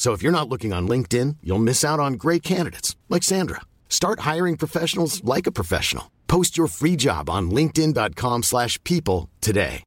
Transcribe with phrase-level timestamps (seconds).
[0.00, 3.60] So if you're not looking on LinkedIn, you'll miss out on great candidates like Sandra.
[3.90, 6.10] Start hiring professionals like a professional.
[6.26, 9.84] Post your free job on linkedin.com/people today.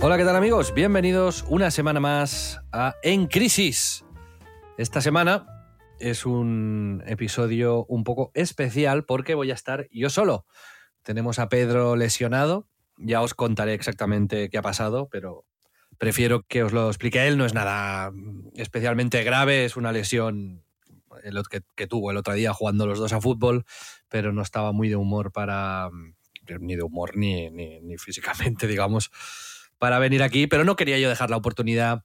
[0.00, 0.72] Hola, ¿qué tal amigos?
[0.72, 4.02] Bienvenidos una semana más a En Crisis.
[4.78, 5.51] Esta semana
[6.02, 10.46] es un episodio un poco especial porque voy a estar yo solo.
[11.02, 15.44] Tenemos a Pedro lesionado, ya os contaré exactamente qué ha pasado, pero
[15.98, 18.12] prefiero que os lo explique él, no es nada
[18.56, 20.64] especialmente grave, es una lesión
[21.76, 23.64] que, tuvo el otro día jugando los dos a fútbol,
[24.08, 25.88] pero no estaba muy de humor para,
[26.58, 29.10] ni de humor ni, ni, ni físicamente, digamos,
[29.78, 32.04] para venir aquí, pero no quería yo dejar la oportunidad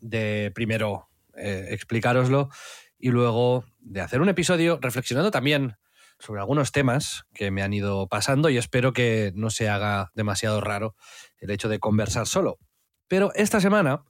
[0.00, 1.08] de primero
[1.40, 2.50] eh, explicároslo
[2.98, 5.76] y luego de hacer un episodio reflexionando también
[6.18, 10.60] sobre algunos temas que me han ido pasando y espero que no se haga demasiado
[10.60, 10.96] raro
[11.38, 12.58] el hecho de conversar solo.
[13.06, 14.04] Pero esta semana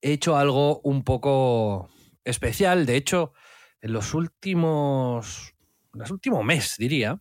[0.00, 1.90] he hecho algo un poco
[2.24, 3.32] especial, de hecho,
[3.80, 5.54] en los últimos,
[5.92, 7.20] los últimos mes, diría,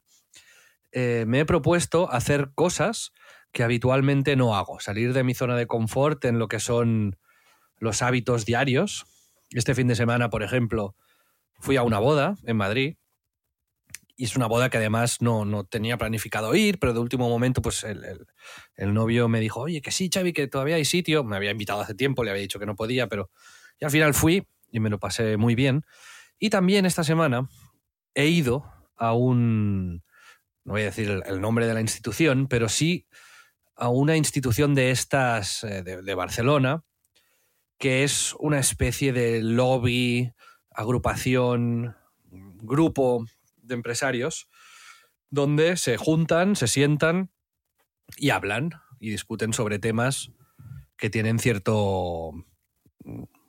[0.94, 3.12] eh, me he propuesto hacer cosas
[3.52, 7.18] que habitualmente no hago, salir de mi zona de confort en lo que son
[7.78, 9.06] los hábitos diarios.
[9.54, 10.96] Este fin de semana, por ejemplo,
[11.60, 12.96] fui a una boda en Madrid
[14.16, 17.62] y es una boda que además no, no tenía planificado ir, pero de último momento
[17.62, 18.26] pues el,
[18.76, 21.24] el, novio me dijo, oye, que sí, Xavi, que todavía hay sitio.
[21.24, 23.32] Me había invitado hace tiempo, le había dicho que no podía, pero
[23.80, 25.86] y al final fui y me lo pasé muy bien.
[26.40, 27.50] Y también esta semana
[28.14, 28.66] he ido
[28.96, 30.04] a un,
[30.64, 33.08] no voy a decir el, nombre de la institución, pero sí
[33.76, 36.84] a una institución de estas eh, de, Barcelona,
[37.84, 40.32] que es una especie de lobby,
[40.72, 41.98] agrupación,
[42.32, 43.26] grupo
[43.58, 44.50] de empresarios,
[45.30, 47.30] donde se juntan, se sientan
[48.16, 48.70] y hablan
[49.02, 50.32] y discuten sobre temas
[50.96, 52.32] que tienen cierto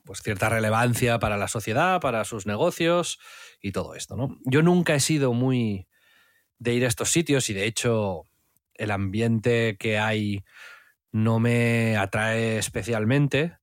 [0.05, 3.21] pues cierta relevancia para la sociedad, para sus negocios
[3.63, 4.41] y todo esto, ¿no?
[4.47, 5.87] Yo nunca he sido muy
[6.59, 8.25] de ir a estos sitios y de hecho
[8.75, 10.45] el ambiente que hay
[11.13, 13.59] no me atrae especialmente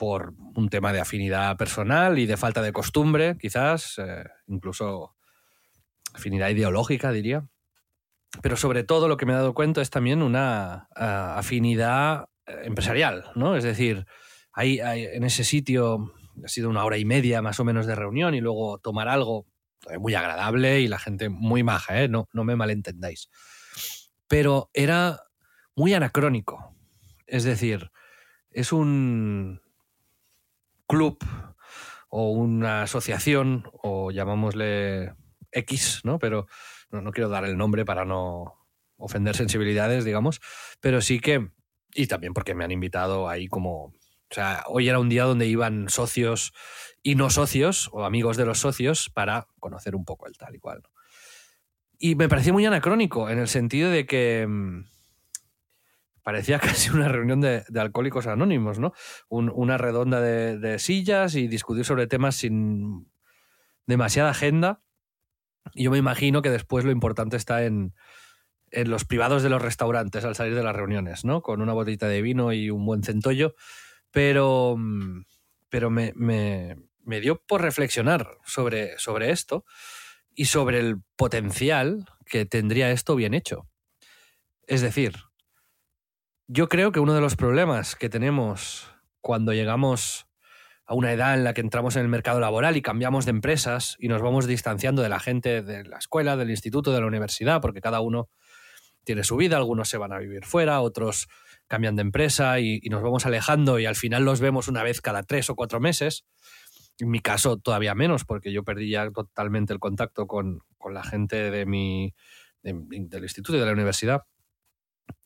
[0.00, 5.14] por un tema de afinidad personal y de falta de costumbre, quizás, eh, incluso
[6.14, 7.46] afinidad ideológica, diría.
[8.42, 12.28] Pero sobre todo lo que me he dado cuenta es también una uh, afinidad
[12.64, 13.56] empresarial, ¿no?
[13.56, 14.06] Es decir,
[14.52, 18.34] hay, en ese sitio ha sido una hora y media más o menos de reunión
[18.34, 19.46] y luego tomar algo
[19.98, 22.08] muy agradable y la gente muy maja, ¿eh?
[22.08, 23.28] no, no me malentendáis
[24.30, 25.24] pero era
[25.74, 26.76] muy anacrónico.
[27.26, 27.90] Es decir,
[28.52, 29.60] es un
[30.90, 31.18] club
[32.08, 35.14] o una asociación, o llamámosle
[35.52, 36.18] X, ¿no?
[36.18, 36.48] Pero
[36.90, 38.56] no, no, quiero dar el nombre para no
[38.96, 40.40] ofender sensibilidades, digamos,
[40.80, 41.52] pero sí que,
[41.94, 43.94] y también porque me han invitado ahí como, o
[44.30, 46.52] sea, hoy era un día donde iban socios
[47.04, 50.58] y no socios, o amigos de los socios, para conocer un poco el tal y
[50.58, 50.82] cual.
[52.00, 54.84] Y me pareció muy anacrónico, en el sentido de que mmm,
[56.30, 58.92] parecía casi una reunión de, alcohólicos anónimos, ¿no?
[59.28, 63.10] Un, una redonda de, sillas y discutir sobre temas sin
[63.86, 64.80] demasiada agenda.
[65.74, 67.94] Y yo me imagino que después lo importante está en,
[68.70, 71.42] en los privados de los restaurantes al salir de las reuniones, ¿no?
[71.42, 73.56] Con una botellita de vino y un buen centollo.
[74.12, 74.76] Pero,
[75.68, 79.64] pero me, me, me dio por reflexionar sobre, sobre esto
[80.36, 83.66] y sobre el potencial que tendría esto bien hecho.
[84.68, 85.29] Es decir,
[86.52, 90.26] yo creo que uno de los problemas que tenemos cuando llegamos
[90.84, 93.94] a una edad en la que entramos en el mercado laboral y cambiamos de empresas
[94.00, 97.60] y nos vamos distanciando de la gente de la escuela, del instituto, de la universidad,
[97.60, 98.30] porque cada uno
[99.04, 101.28] tiene su vida, algunos se van a vivir fuera, otros
[101.68, 105.22] cambian de empresa y, nos vamos alejando y al final los vemos una vez cada
[105.22, 106.24] tres o cuatro meses.
[106.98, 111.52] En mi caso todavía menos, porque yo perdí ya totalmente el contacto con, la gente
[111.52, 112.12] de mi,
[112.64, 114.24] del instituto y de la universidad.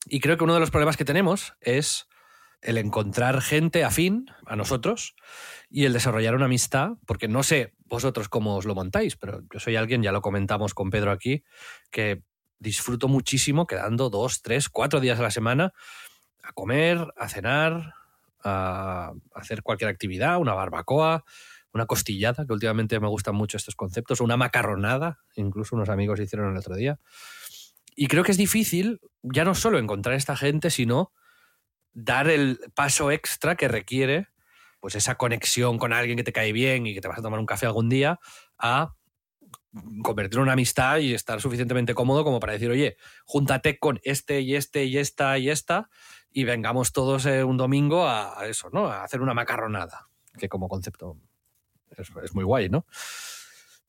[0.07, 2.07] Y creo que uno de los problemas que tenemos es
[2.61, 5.15] el encontrar gente afín a nosotros
[5.69, 9.61] y el desarrollar una amistad, porque no sé vosotros cómo os lo montáis, pero yo
[9.61, 11.45] soy alguien, ya lo comentamos con Pedro aquí,
[11.91, 12.23] que
[12.59, 15.73] disfruto muchísimo quedando dos, tres, cuatro días a la semana
[16.43, 17.95] a comer, a cenar,
[18.43, 21.25] a hacer cualquier actividad, una barbacoa,
[21.73, 26.53] una costillada, que últimamente me gustan mucho estos conceptos, una macarronada, incluso unos amigos hicieron
[26.53, 27.01] el otro día.
[27.95, 31.13] Y creo que es difícil ya no solo encontrar esta gente, sino
[31.93, 34.29] dar el paso extra que requiere
[34.81, 37.41] pues esa conexión con alguien que te cae bien y que te vas a tomar
[37.41, 38.21] un café algún día
[38.59, 38.95] a
[40.03, 44.41] convertir en una amistad y estar suficientemente cómodo como para decir, oye, júntate con este
[44.41, 45.89] y este y esta y esta
[46.31, 48.87] y vengamos todos eh, un domingo a, eso, ¿no?
[48.87, 51.17] A hacer una macarronada, que como concepto
[51.97, 52.87] es, es muy guay, ¿no?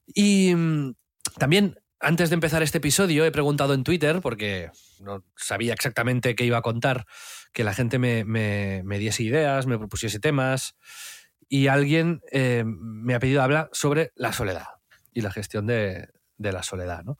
[0.08, 0.94] Y mm,
[1.38, 4.70] también antes de empezar este episodio he preguntado en Twitter, porque
[5.00, 7.08] no sabía exactamente qué iba a contar,
[7.52, 10.76] que la gente me, diese ideas, me propusiese temas,
[11.50, 14.68] y alguien eh, me ha pedido hablar sobre la soledad
[15.14, 17.04] y la gestión de, la soledad.
[17.04, 17.18] ¿no?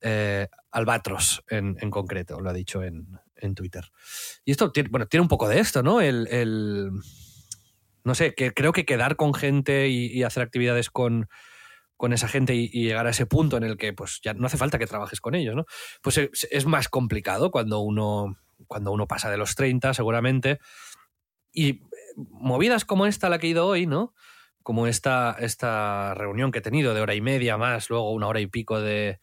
[0.00, 3.20] Eh, Albatros, en, concreto, lo ha dicho en,
[3.54, 3.84] Twitter.
[4.46, 6.00] Y esto tiene, bueno, tiene un poco de esto, ¿no?
[6.00, 6.92] El,
[8.04, 11.28] no sé, que creo que quedar con gente y hacer actividades con
[11.96, 14.56] con esa gente y, llegar a ese punto en el que pues ya no hace
[14.56, 15.66] falta que trabajes con ellos, ¿no?
[16.02, 18.36] Pues es, más complicado cuando uno,
[18.66, 20.58] cuando uno pasa de los 30 seguramente.
[21.52, 21.80] Y eh,
[22.16, 24.14] movidas como esta la que he ido hoy, ¿no?
[24.62, 28.40] Como esta, esta reunión que he tenido de hora y media más, luego una hora
[28.40, 29.20] y pico de,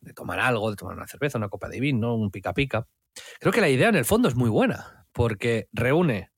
[0.00, 2.86] de tomar algo, de tomar una cerveza, una copa de vino, un pica pica.
[3.40, 6.30] Creo que la idea en el fondo es muy buena, porque reúne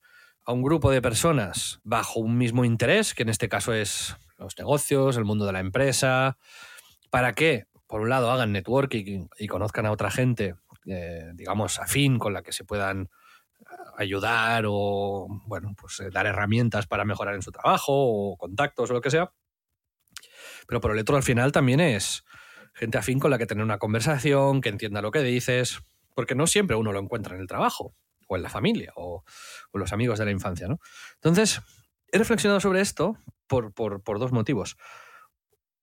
[0.45, 4.57] a un grupo de personas bajo un mismo interés, que en este caso es los
[4.57, 6.37] negocios, el mundo de la empresa,
[7.09, 10.55] para que, por un lado, hagan networking y, conozcan a otra gente,
[10.85, 13.09] eh, digamos, afín, con la que se puedan
[13.59, 13.65] eh,
[13.97, 18.93] ayudar o, bueno, pues eh, dar herramientas para mejorar en su trabajo o contactos o
[18.93, 19.31] lo que sea.
[20.67, 22.23] Pero por el otro, al final, también es
[22.73, 25.81] gente afín con la que tener una conversación, que entienda lo que dices,
[26.15, 27.93] porque no siempre uno lo encuentra en el trabajo
[28.27, 29.23] o en la familia o,
[29.71, 30.79] o los amigos de la infancia, ¿no?
[31.15, 31.61] Entonces,
[32.11, 33.17] he reflexionado sobre esto
[33.49, 34.77] por, dos motivos.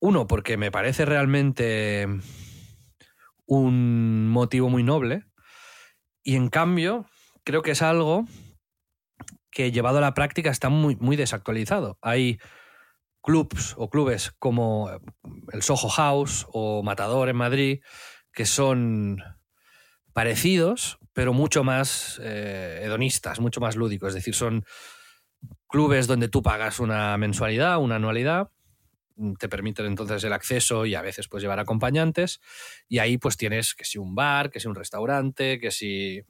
[0.01, 2.09] Uno, porque me parece realmente
[3.45, 5.25] un motivo muy noble.
[6.23, 7.07] Y en cambio,
[7.45, 8.25] creo que es algo
[9.51, 11.99] que llevado a la práctica está muy, muy desactualizado.
[12.01, 12.39] Hay
[13.23, 14.91] clubs o clubes como
[15.53, 17.81] el Soho House o Matador en Madrid
[18.33, 19.17] que son
[20.12, 24.09] parecidos, pero mucho más eh, hedonistas, mucho más lúdicos.
[24.09, 24.65] Es decir, son
[25.69, 28.51] clubes donde tú pagas una mensualidad, una anualidad,
[29.17, 32.41] mm, te permiten entonces el acceso y a veces puedes llevar acompañantes
[32.89, 36.23] y ahí pues tienes que si un bar, que si un restaurante, que si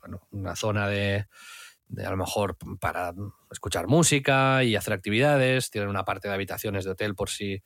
[0.00, 1.26] bueno, una zona de,
[1.88, 3.12] de, a lo mejor para
[3.50, 7.62] escuchar música y hacer actividades, tienen una parte de habitaciones de hotel por si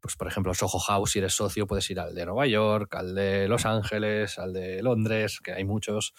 [0.00, 3.14] pues por ejemplo Soho House si eres socio puedes ir al de Nueva York, al
[3.14, 6.12] de Los Ángeles, al de Londres, que hay muchos.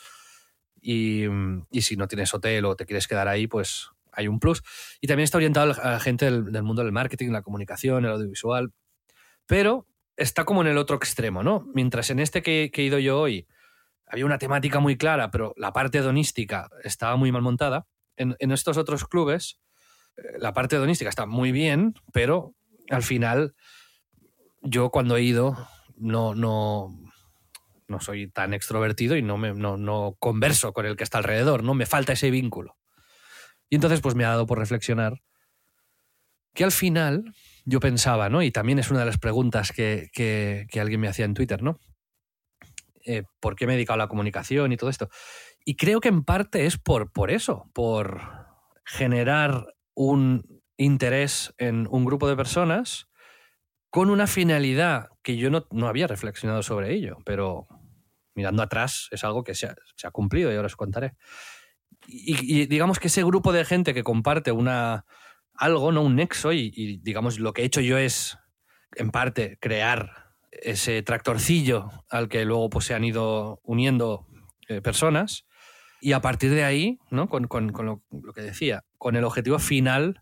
[0.82, 1.26] Y,
[1.72, 4.64] y, si no tienes hotel o te quieres quedar ahí, pues hay un plus.
[5.02, 8.72] Y también está orientado a la gente del, mundo del marketing, la comunicación, el audiovisual.
[9.46, 11.66] Pero está como en el otro extremo, ¿no?
[11.74, 13.48] Mientras en este que, he ido yo hoy
[14.08, 18.78] había una temática muy clara, pero la parte hedonística estaba muy mal montada, en, estos
[18.78, 19.60] otros clubes
[20.18, 22.54] eh, la parte hedonística está muy bien, pero
[22.92, 23.56] al final
[24.62, 25.58] yo cuando he ido
[25.98, 26.96] no, no,
[27.88, 31.64] no soy tan extrovertido y no, me, no, no converso con el que está alrededor,
[31.64, 31.74] ¿no?
[31.74, 32.78] Me falta ese vínculo.
[33.74, 35.24] Y entonces pues me ha dado por reflexionar
[36.54, 37.34] que al final
[37.66, 38.44] yo pensaba, ¿no?
[38.44, 41.80] Y también es una de las preguntas que, que, alguien me hacía en Twitter, ¿no?
[43.04, 45.10] Eh, ¿Por qué me he dedicado a la comunicación y todo esto?
[45.66, 48.22] Y creo que en parte es por, por eso, por
[48.86, 49.66] generar
[49.96, 53.08] un interés en un grupo de personas
[53.90, 57.66] con una finalidad que yo no, no había reflexionado sobre ello, pero
[58.36, 61.16] mirando atrás es algo que se ha, se ha cumplido y ahora os contaré
[62.08, 65.06] y, digamos que ese grupo de gente que comparte una
[65.56, 66.02] algo, ¿no?
[66.02, 68.38] Un nexo, y, digamos lo que he hecho yo es,
[68.96, 74.28] en parte, crear ese tractorcillo al que luego pues, se han ido uniendo
[74.68, 75.46] eh, personas.
[76.02, 77.30] Y a partir de ahí, ¿no?
[77.30, 80.22] con, lo, que decía, con el objetivo final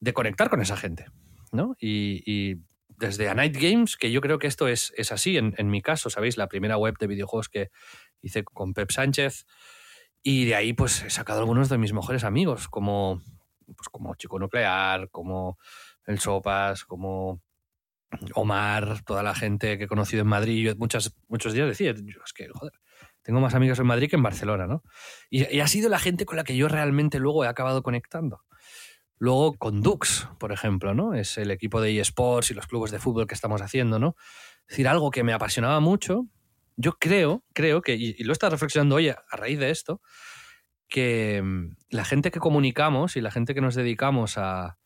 [0.00, 1.06] de conectar con esa gente.
[1.50, 1.74] ¿no?
[1.80, 2.60] Y,
[2.98, 6.08] desde A Night Games, que yo creo que esto es, es así, en, mi caso,
[6.08, 6.36] ¿sabéis?
[6.36, 7.70] La primera web de videojuegos que
[8.20, 9.44] hice con Pep Sánchez,
[10.22, 13.20] Y de ahí pues he sacado algunos de mis mejores amigos, como,
[13.66, 15.58] pues, como Chico Nuclear, como
[16.06, 17.42] el Sopas, como
[18.34, 20.64] Omar, toda la gente que he conocido en Madrid.
[20.64, 22.74] Yo muchas, muchos días decía, es que, joder,
[23.22, 24.82] tengo más amigos en Madrid que en Barcelona, ¿no?
[25.30, 28.42] Y, ha sido la gente con la que yo realmente luego he acabado conectando.
[29.18, 31.14] Luego con Dux, por ejemplo, ¿no?
[31.14, 34.16] Es el equipo de eSports y los clubes de fútbol que estamos haciendo, ¿no?
[34.62, 36.26] Es decir, algo que me apasionaba mucho.
[36.76, 40.00] Yo creo, creo que, y, lo estado reflexionando hoy a, raíz de esto,
[40.88, 44.78] que mm, la gente que comunicamos y la gente que nos dedicamos a,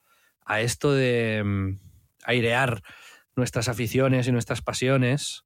[0.44, 1.80] a esto de mm,
[2.24, 2.82] airear
[3.34, 5.44] nuestras aficiones y nuestras pasiones,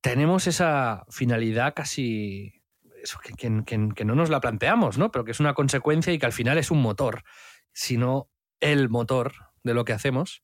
[0.00, 2.62] tenemos esa finalidad casi
[3.02, 3.32] eso, que,
[3.64, 5.10] que, no nos la planteamos, ¿no?
[5.10, 7.22] Pero que es una consecuencia y que al final es un motor,
[7.72, 8.30] sino
[8.60, 9.32] el motor
[9.62, 10.42] de lo que hacemos,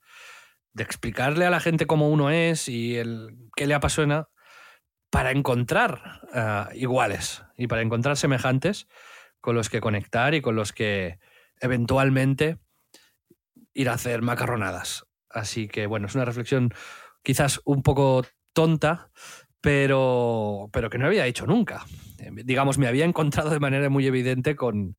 [0.72, 4.28] de explicarle a la gente cómo uno es y el qué le apasiona
[5.12, 8.88] para encontrar ah, iguales y para encontrar semejantes
[9.42, 11.18] con los que conectar y con los que
[11.60, 12.56] eventualmente
[13.74, 15.04] ir a hacer macarronadas.
[15.28, 16.72] Así que bueno, es una reflexión
[17.22, 19.10] quizás un poco tonta,
[19.60, 21.84] pero, pero que no había hecho nunca.
[22.18, 24.96] Eh, digamos, me había encontrado de manera muy evidente con,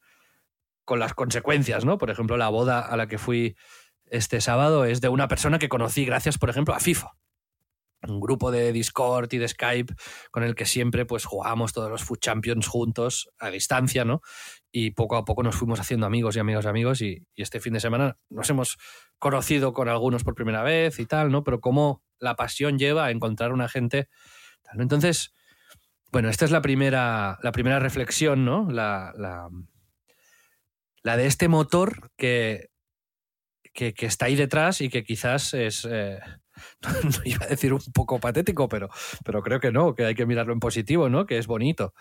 [0.86, 1.98] con las consecuencias, ¿no?
[1.98, 3.56] Por ejemplo, la boda a la que fui
[4.06, 7.14] este sábado es de una persona que conocí gracias, por ejemplo, a FIFA
[8.08, 9.94] un grupo de Discord y de Skype
[10.32, 14.22] con el que siempre pues jugamos todos los Food Champions juntos a distancia, ¿no?
[14.72, 17.74] Y poco a poco nos fuimos haciendo amigos y amigos y amigos y, este fin
[17.74, 18.78] de semana nos hemos
[19.20, 21.44] conocido con algunos por primera vez y tal, ¿no?
[21.44, 24.10] Pero cómo la pasión lleva a encontrar una gente.
[24.78, 25.34] Entonces,
[26.12, 28.70] bueno, esta es la primera, la primera reflexión, ¿no?
[28.70, 29.14] La,
[31.04, 32.70] la, de este motor que,
[33.74, 35.88] que, está ahí detrás y que quizás es...
[35.90, 36.20] Eh,
[37.26, 38.90] iba a decir un poco patético, pero,
[39.24, 41.26] pero creo que no, que hay que mirarlo en positivo, ¿no?
[41.26, 41.94] Que es bonito,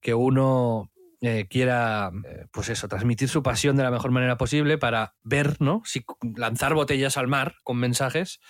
[0.00, 0.90] que uno
[1.22, 5.60] eh, quiera, eh, pues eso, transmitir su pasión de la mejor manera posible para ver,
[5.60, 5.82] ¿no?
[5.84, 6.04] Si
[6.36, 8.40] lanzar botellas al mar con mensajes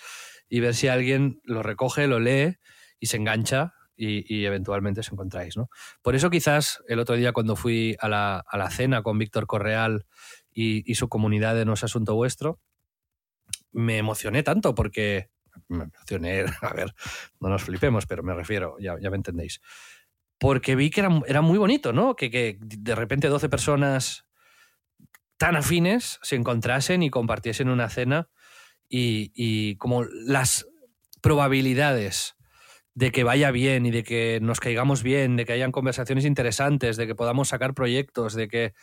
[0.47, 2.57] y ver si alguien lo recoge, lo lee
[2.99, 5.69] y se engancha y, eventualmente os encontráis, ¿no?
[6.01, 9.47] Por eso quizás el otro día cuando fui a la, a la cena con Víctor
[9.47, 10.05] Correal
[10.51, 12.59] y, y, su comunidad de No es Asunto Vuestro,
[13.71, 15.29] me emocioné tanto porque
[15.67, 16.93] me emocioné, a ver,
[17.39, 19.61] no nos flipemos, pero me refiero, ya, ya me entendéis.
[20.37, 22.15] Porque vi que era, era muy bonito, ¿no?
[22.15, 24.25] Que, que, de repente 12 personas
[25.37, 28.29] tan afines se encontrasen y compartiesen una cena
[28.89, 30.67] y, y como las
[31.21, 32.35] probabilidades
[32.93, 36.97] de que vaya bien y de que nos caigamos bien, de que hayan conversaciones interesantes,
[36.97, 38.73] de que podamos sacar proyectos, de que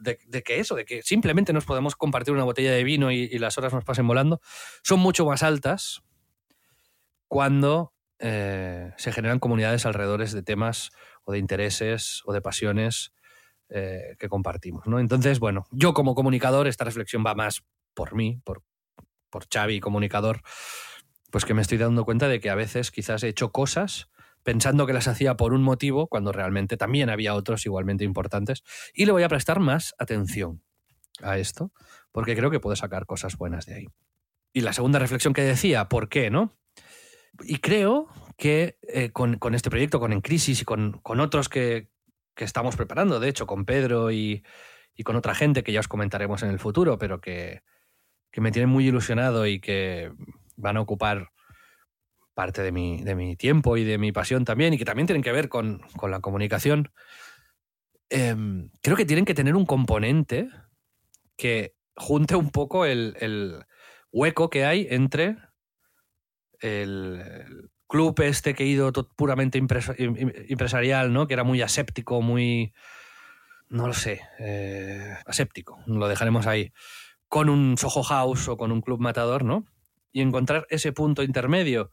[0.00, 3.58] de, que eso, de que simplemente nos podemos compartir una botella de vino y, las
[3.58, 4.40] horas nos pasen volando,
[4.82, 6.02] son mucho más altas
[7.28, 10.90] cuando eh, se generan comunidades alrededor de temas
[11.24, 13.12] o de intereses o de pasiones
[13.68, 14.86] eh, que compartimos.
[14.86, 14.98] ¿no?
[14.98, 17.62] Entonces, bueno, yo como comunicador, esta reflexión va más
[17.94, 18.62] por mí, por,
[19.30, 20.40] por Xavi, comunicador,
[21.30, 24.08] pues que me estoy dando cuenta de que a veces quizás he hecho cosas
[24.48, 28.64] pensando que las hacía por un motivo, cuando realmente también había otros igualmente importantes.
[28.94, 30.62] Y le voy a prestar más atención
[31.20, 31.70] a esto,
[32.12, 33.86] porque creo que puedo sacar cosas buenas de ahí.
[34.54, 36.56] Y la segunda reflexión que decía, ¿por qué, no?
[37.42, 41.90] Y creo que eh, con, este proyecto, con En Crisis y con, otros que,
[42.34, 44.44] estamos preparando, de hecho, con Pedro y,
[45.04, 47.60] con otra gente que ya os comentaremos en el futuro, pero que,
[48.32, 50.10] que me tienen muy ilusionado y que
[50.56, 51.32] van a ocupar
[52.38, 55.24] parte de mi, de mi, tiempo y de mi pasión también, y que también tienen
[55.24, 56.92] que ver con, la comunicación,
[58.10, 60.48] em, creo que tienen que tener un componente
[61.36, 63.64] que junte un poco el,
[64.12, 65.36] hueco que hay entre
[66.60, 71.26] el, club este que he ido puramente empresarial, ¿no?
[71.26, 72.72] que era muy aséptico, muy...
[73.68, 76.72] no lo sé, eh, aséptico, lo dejaremos ahí,
[77.26, 79.64] con un Soho House o con un club matador, ¿no?
[80.12, 81.90] Y encontrar ese punto intermedio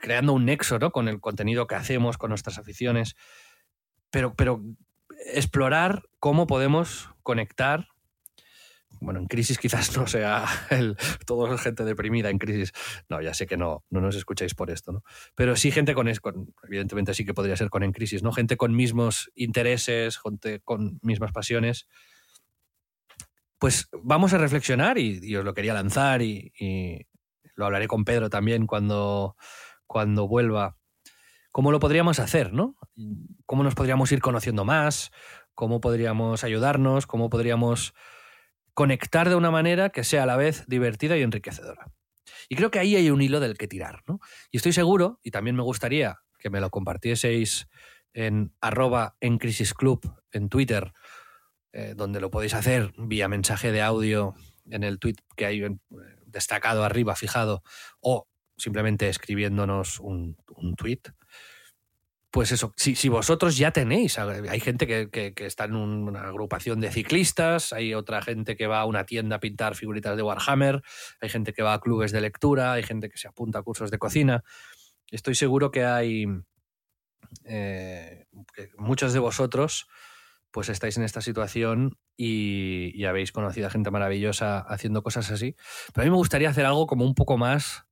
[0.00, 0.90] creando un nexo ¿no?
[0.90, 3.16] con el contenido que hacemos, con nuestras aficiones,
[4.10, 4.62] pero, pero
[5.34, 7.88] explorar cómo podemos conectar.
[9.00, 12.72] Bueno, en crisis quizás no sea el, todo gente deprimida en crisis.
[13.08, 15.04] No, ya sé que no, no nos escucháis por esto, ¿no?
[15.34, 16.08] Pero sí gente con,
[16.64, 18.32] evidentemente sí que podría ser con en crisis, ¿no?
[18.32, 21.86] Gente con mismos intereses, gente con mismas pasiones.
[23.58, 27.06] Pues vamos a reflexionar y, os lo quería lanzar y, y,
[27.56, 29.36] lo hablaré con Pedro también cuando,
[29.90, 30.76] cuando vuelva,
[31.50, 32.76] cómo lo podríamos hacer, ¿no?
[33.44, 35.10] ¿Cómo nos podríamos ir conociendo más?
[35.56, 37.08] ¿Cómo podríamos ayudarnos?
[37.08, 37.92] ¿Cómo podríamos
[38.72, 41.90] conectar de una manera que sea a la vez divertida y enriquecedora?
[42.48, 44.20] Y creo que ahí hay un hilo del que tirar, ¿no?
[44.52, 47.66] Y estoy seguro, y también me gustaría que me lo compartieseis
[48.12, 50.92] en arroba en Crisis Club en Twitter,
[51.72, 54.34] eh, donde lo podéis hacer vía mensaje de audio
[54.66, 55.78] en el tweet que hay eh,
[56.26, 57.64] destacado arriba, fijado,
[58.00, 58.29] o
[58.60, 61.00] simplemente escribiéndonos un, un tweet
[62.30, 67.72] pues eso, si, vosotros ya tenéis, hay gente que, está en una agrupación de ciclistas,
[67.72, 70.80] hay otra gente que va a una tienda a pintar figuritas de Warhammer,
[71.20, 73.90] hay gente que va a clubes de lectura, hay gente que se apunta a cursos
[73.90, 74.44] de cocina.
[75.10, 76.26] Estoy seguro que hay
[77.44, 78.26] eh,
[78.78, 79.88] muchos de vosotros
[80.52, 85.54] pues estáis en esta situación y, habéis conocido a gente maravillosa haciendo cosas así.
[85.92, 87.84] Pero a mí me gustaría hacer algo como un poco más...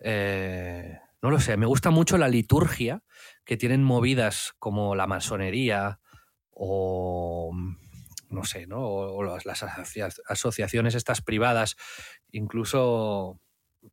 [0.00, 3.02] Eh, no lo sé, me gusta mucho la liturgia
[3.44, 5.98] que tienen movidas como la masonería
[6.50, 7.52] o
[8.30, 8.80] no sé, ¿no?
[8.80, 9.64] O, las,
[10.28, 11.76] asociaciones estas privadas,
[12.30, 13.40] incluso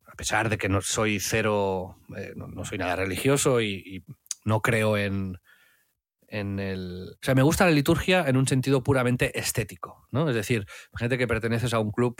[0.06, 4.04] a pesar de que no soy cero, eh, no, soy nada religioso y,
[4.44, 5.38] no creo en,
[6.28, 7.12] en el...
[7.14, 10.28] O sea, me gusta la liturgia en un sentido puramente estético, ¿no?
[10.28, 12.14] Es decir, gente que perteneces a un club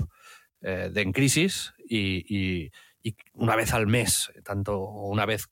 [0.63, 2.71] eh, de en crisis y
[3.35, 5.49] una vez al mes, tanto una vez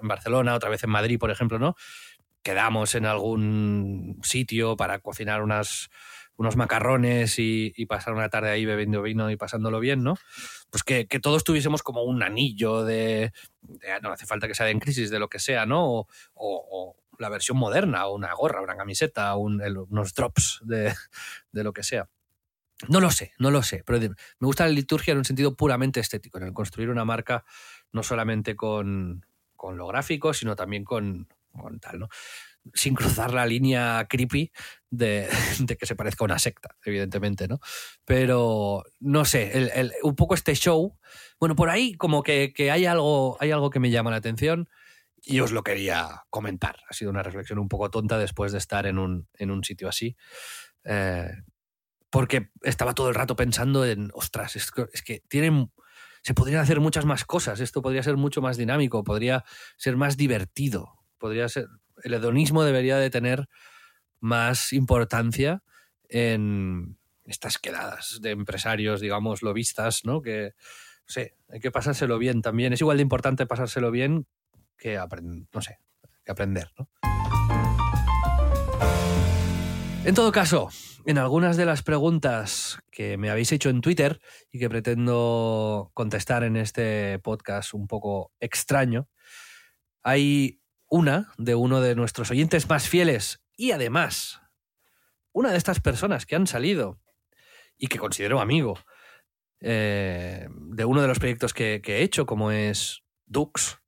[0.00, 1.76] en Barcelona, otra vez en Madrid, por ejemplo, ¿no?
[2.42, 9.30] Quedamos en algún sitio para cocinar unos macarrones y, pasar una tarde ahí bebiendo vino
[9.30, 10.16] y pasándolo bien, ¿no?
[10.70, 13.32] Pues que, todos tuviésemos como un anillo de,
[14.02, 16.06] No hace falta que sea en crisis, de lo que sea, ¿no?
[16.34, 20.92] O, la versión moderna, o una gorra, una camiseta, unos drops de,
[21.52, 22.08] de lo que sea.
[22.88, 26.00] No lo sé, no lo sé, pero me gusta la liturgia en un sentido puramente
[26.00, 27.44] estético, en el construir una marca
[27.92, 32.08] no solamente con, con lo gráfico, sino también con, con, tal, ¿no?
[32.74, 34.52] Sin cruzar la línea creepy
[34.90, 35.28] de,
[35.60, 37.60] de, que se parezca a una secta, evidentemente, ¿no?
[38.04, 40.98] Pero no sé, el, un poco este show,
[41.40, 44.68] bueno, por ahí como que, que, hay, algo, hay algo que me llama la atención
[45.22, 46.80] y os lo quería comentar.
[46.88, 49.88] Ha sido una reflexión un poco tonta después de estar en un, en un sitio
[49.88, 50.16] así.
[50.84, 51.30] Eh,
[52.16, 55.70] porque estaba todo el rato pensando en, ostras, es que, tienen,
[56.22, 59.44] se podrían hacer muchas más cosas, esto podría ser mucho más dinámico, podría
[59.76, 61.66] ser más divertido, podría ser,
[62.04, 63.50] el hedonismo debería de tener
[64.18, 65.62] más importancia
[66.08, 70.22] en estas quedadas de empresarios, digamos, lobistas, ¿no?
[70.22, 70.54] Que,
[71.06, 72.72] sé, hay que pasárselo bien también.
[72.72, 74.26] Es igual de importante pasárselo bien
[74.78, 74.98] que,
[75.52, 75.80] no sé,
[76.24, 76.88] que aprender, ¿no?
[80.06, 80.68] En todo caso,
[81.04, 84.20] en algunas de las preguntas que me habéis hecho en Twitter
[84.52, 89.08] y que pretendo contestar en este podcast un poco extraño,
[90.04, 94.40] hay una de uno de nuestros oyentes más fieles y además
[95.32, 97.00] una de estas personas que han salido
[97.76, 98.78] y que considero amigo
[99.58, 103.80] eh, de uno de los proyectos que, que he hecho, como es Dux,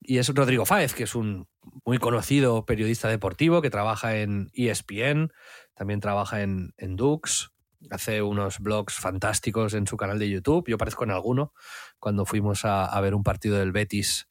[0.00, 1.48] y es Rodrigo Fáez, que es un
[1.84, 5.32] muy conocido periodista deportivo que trabaja en ESPN,
[5.74, 7.52] también trabaja en, en Dux,
[7.90, 10.66] hace unos blogs fantásticos en su canal de YouTube.
[10.68, 11.52] Yo aparezco en alguno
[11.98, 14.28] cuando fuimos a, ver un partido del Betis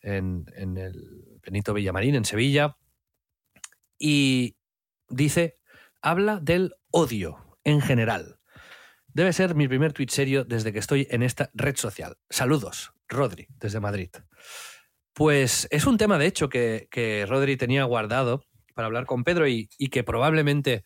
[0.00, 2.76] en, en, el Benito Villamarín, en Sevilla.
[3.98, 4.56] Y
[5.08, 5.58] dice,
[6.00, 8.38] habla del odio en general.
[9.08, 12.18] Debe ser mi primer tweet serio desde que estoy en esta red social.
[12.30, 14.10] Saludos, Rodri, desde Madrid.
[15.14, 19.68] Pues es un tema, de hecho, que, Rodri tenía guardado para hablar con Pedro y,
[19.68, 20.84] que probablemente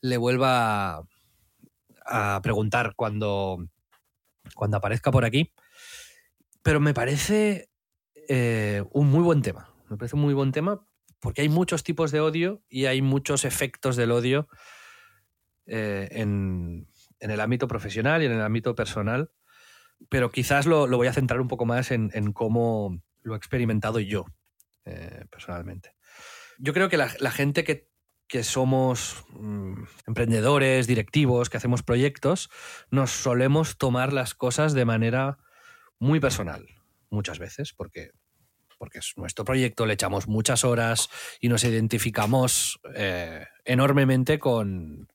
[0.00, 1.04] le vuelva
[2.06, 3.68] a, preguntar cuando,
[4.54, 5.52] cuando aparezca por aquí.
[6.62, 7.68] Pero me parece
[8.26, 9.74] eh, un muy buen tema.
[9.90, 10.82] Me parece un muy buen tema
[11.20, 14.48] porque hay muchos tipos de odio y hay muchos efectos del odio
[15.66, 16.88] eh, en,
[17.20, 19.30] el ámbito profesional y en el ámbito personal.
[20.08, 24.26] Pero quizás lo, voy a centrar un poco más en cómo lo he experimentado yo,
[24.84, 25.94] eh, personalmente.
[26.58, 32.50] Yo creo que la, gente que, somos mm, emprendedores, directivos, que hacemos proyectos,
[32.90, 35.38] nos solemos tomar las cosas de manera
[36.00, 36.66] muy personal,
[37.10, 38.10] muchas veces, porque,
[38.76, 41.08] porque es nuestro proyecto, le echamos muchas horas
[41.40, 45.08] y nos identificamos eh, enormemente con,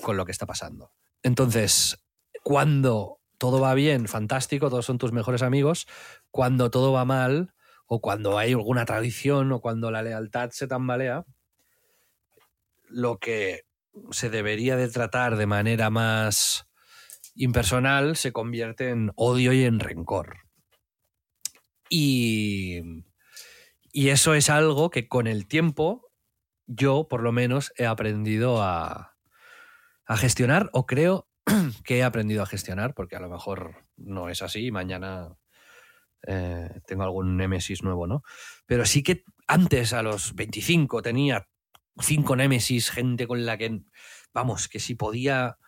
[0.00, 0.92] con lo que está pasando.
[1.22, 2.04] Entonces,
[2.42, 5.86] cuando todo va bien, fantástico, todos son tus mejores amigos.
[6.30, 7.54] Cuando todo va mal,
[7.86, 11.24] o cuando hay alguna tradición, o cuando la lealtad se tambalea,
[12.88, 13.62] lo que
[14.10, 16.66] se debería de tratar de manera más
[17.34, 20.38] impersonal se convierte en odio y en rencor.
[21.88, 22.80] Y,
[23.92, 26.10] y eso es algo que con el tiempo
[26.66, 29.16] yo, por lo menos, he aprendido a,
[30.06, 31.28] a gestionar o creo
[31.84, 35.36] que he aprendido a gestionar, porque a lo mejor no es así mañana
[36.26, 38.22] eh, tengo algún némesis nuevo, ¿no?
[38.66, 41.48] Pero sí que antes, a los 25, tenía
[41.98, 43.82] cinco némesis, gente con la que,
[44.32, 45.58] vamos, que si podía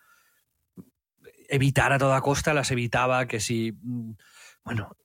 [1.49, 3.79] evitar a toda costa, las evitaba, que si,
[4.65, 4.97] bueno,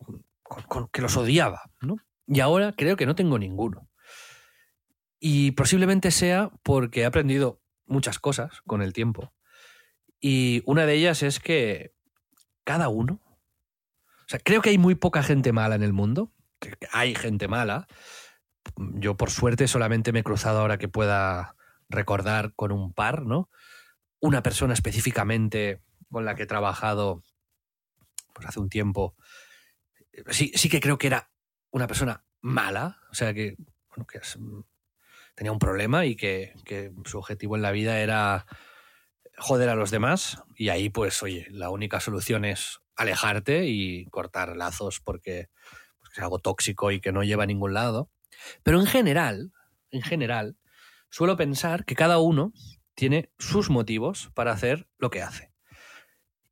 [0.91, 1.97] que los odiaba, ¿no?
[2.27, 3.89] Y ahora creo que no tengo ninguno.
[5.19, 9.33] Y posiblemente sea porque he aprendido muchas cosas con el tiempo.
[10.21, 11.93] Y una de ellas es que
[12.63, 16.31] cada uno, o sea, creo que hay muy poca gente mala en el mundo,
[16.91, 17.87] hay gente mala.
[18.77, 21.55] Yo por suerte solamente me he cruzado ahora que pueda
[21.89, 23.49] recordar con un par, ¿no?
[24.19, 25.81] Una persona específicamente
[26.11, 27.23] con la que he trabajado
[28.33, 29.15] pues hace un tiempo.
[30.29, 31.31] Sí, sí que creo que era
[31.71, 33.55] una persona mala, o sea que,
[33.89, 34.19] bueno, que
[35.33, 38.45] tenía un problema y que, que su objetivo en la vida era
[39.41, 44.55] joder a los demás y ahí pues oye, la única solución es alejarte y cortar
[44.55, 45.49] lazos porque
[46.13, 48.11] es algo tóxico y que no lleva a ningún lado.
[48.61, 49.51] Pero en general,
[49.89, 50.57] en general,
[51.09, 52.53] suelo pensar que cada uno
[52.93, 55.51] tiene sus motivos para hacer lo que hace.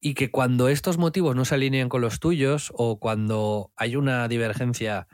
[0.02, 4.28] Y que cuando estos motivos no se alinean con los tuyos o cuando hay una
[4.28, 5.08] divergencia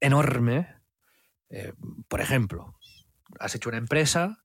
[0.00, 0.76] enorme,
[1.50, 1.74] eh,
[2.08, 2.78] por ejemplo,
[3.38, 4.44] has hecho una empresa,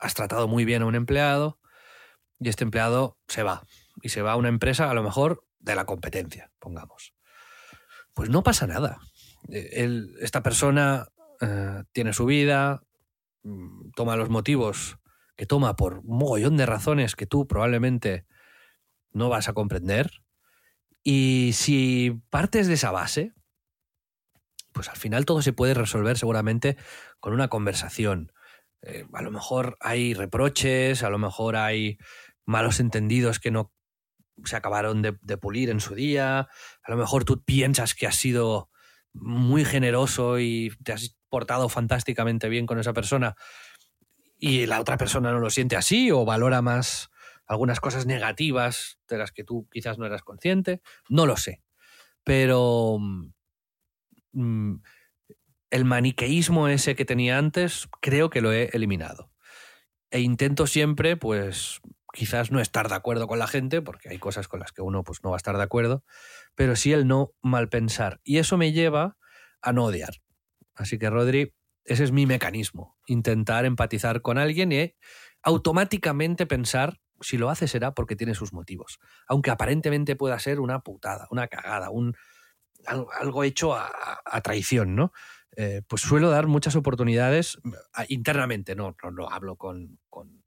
[0.00, 1.59] has tratado muy bien a un empleado
[2.40, 3.64] y este empleado se va.
[4.02, 7.12] Y se va a una empresa a lo mejor de la competencia, pongamos
[8.14, 8.98] pues no pasa nada.
[9.50, 11.08] Eh, esta persona
[11.40, 12.82] eh, tiene su vida,
[13.42, 14.98] mm, toma los motivos
[15.36, 18.26] que toma por un mogollón de razones que tú probablemente
[19.12, 20.10] no vas a comprender.
[21.02, 23.32] Y si partes de esa base,
[24.72, 26.76] pues al final todo se puede resolver seguramente
[27.20, 28.32] con una conversación.
[28.82, 31.98] Eh, a lo mejor hay reproches, a lo mejor hay
[32.50, 33.72] malos entendidos que no
[34.44, 36.48] se acabaron de, pulir en su día.
[36.82, 38.70] A lo mejor tú piensas que has sido
[39.12, 43.36] muy generoso y te has portado fantásticamente bien con esa persona
[44.38, 47.10] y la otra persona no lo siente así o valora más
[47.46, 50.80] algunas cosas negativas de las que tú quizás no eras consciente.
[51.08, 51.62] No lo sé.
[52.24, 52.98] Pero
[54.32, 54.76] mm,
[55.70, 59.30] el maniqueísmo ese que tenía antes creo que lo he eliminado.
[60.10, 61.80] E intento siempre, pues,
[62.12, 65.04] quizás no estar de acuerdo con la gente, porque hay cosas con las que uno
[65.04, 66.04] pues, no va a estar de acuerdo,
[66.54, 68.20] pero sí el no mal pensar.
[68.24, 69.16] Y eso me lleva
[69.62, 70.14] a no odiar.
[70.74, 74.94] Así que, Rodri, ese es mi mecanismo, intentar empatizar con alguien y
[75.42, 80.80] automáticamente pensar si lo hace será porque tiene sus motivos, aunque aparentemente pueda ser una
[80.80, 82.16] putada, una cagada, un,
[82.86, 85.12] algo, hecho a, traición, ¿no?
[85.56, 87.58] Eh, pues suelo dar muchas oportunidades
[88.08, 90.39] internamente, no, no, no hablo con, con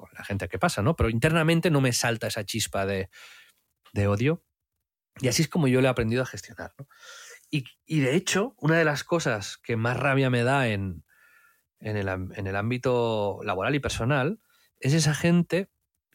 [0.00, 0.96] con la gente que pasa, ¿no?
[0.96, 3.08] Pero internamente no me salta esa chispa de,
[4.06, 4.44] odio.
[5.20, 6.88] Y así es como yo le he aprendido a gestionar, ¿no?
[7.50, 11.04] Y, de hecho, una de las cosas que más rabia me da en,
[11.80, 14.40] en, el, en el ámbito laboral y personal
[14.78, 15.68] es esa gente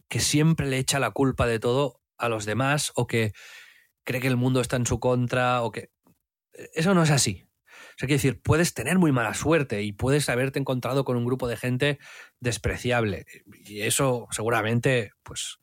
[0.08, 3.34] que siempre le echa la culpa de todo a los demás o que
[4.06, 5.91] cree que el mundo está en su contra o que...
[6.74, 7.45] Eso no es así.
[7.95, 11.25] O sea, quiero decir, puedes tener muy mala suerte y puedes haberte encontrado con un
[11.25, 11.97] grupo de gente
[12.41, 13.25] despreciable.
[13.65, 15.60] Y eso seguramente, pues,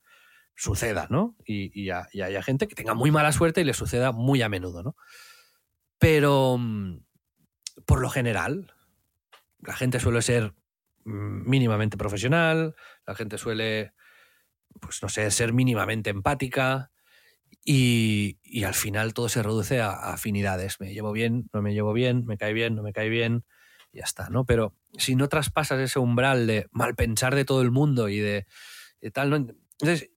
[0.55, 1.37] suceda, ¿no?
[1.45, 4.83] Y, y, haya gente que tenga muy mala suerte y le suceda muy a menudo,
[4.83, 4.97] ¿no?
[5.99, 7.01] Pero, mm,
[7.85, 8.75] por lo general,
[9.61, 10.55] la gente suele ser
[11.05, 12.75] mm, mínimamente profesional,
[13.07, 13.93] la gente suele,
[14.81, 16.93] pues no sé, ser mínimamente empática,
[17.65, 20.81] y, al final todo se reduce a, afinidades.
[20.81, 23.45] Me llevo bien, no me llevo bien, me cae bien, no me cae bien,
[23.93, 24.45] y ya está, ¿no?
[24.45, 28.47] Pero si no traspasas ese umbral de mal pensar de todo el mundo y de,
[29.13, 29.37] tal, ¿no?
[29.37, 30.11] Entonces,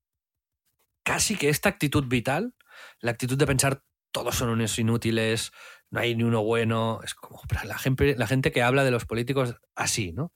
[1.03, 2.55] casi que esta actitud vital,
[2.99, 5.51] la actitud de pensar todos son unos inútiles,
[5.91, 9.05] no hay ni uno bueno, es como la gente, la gente que habla de los
[9.05, 10.33] políticos así, ¿no?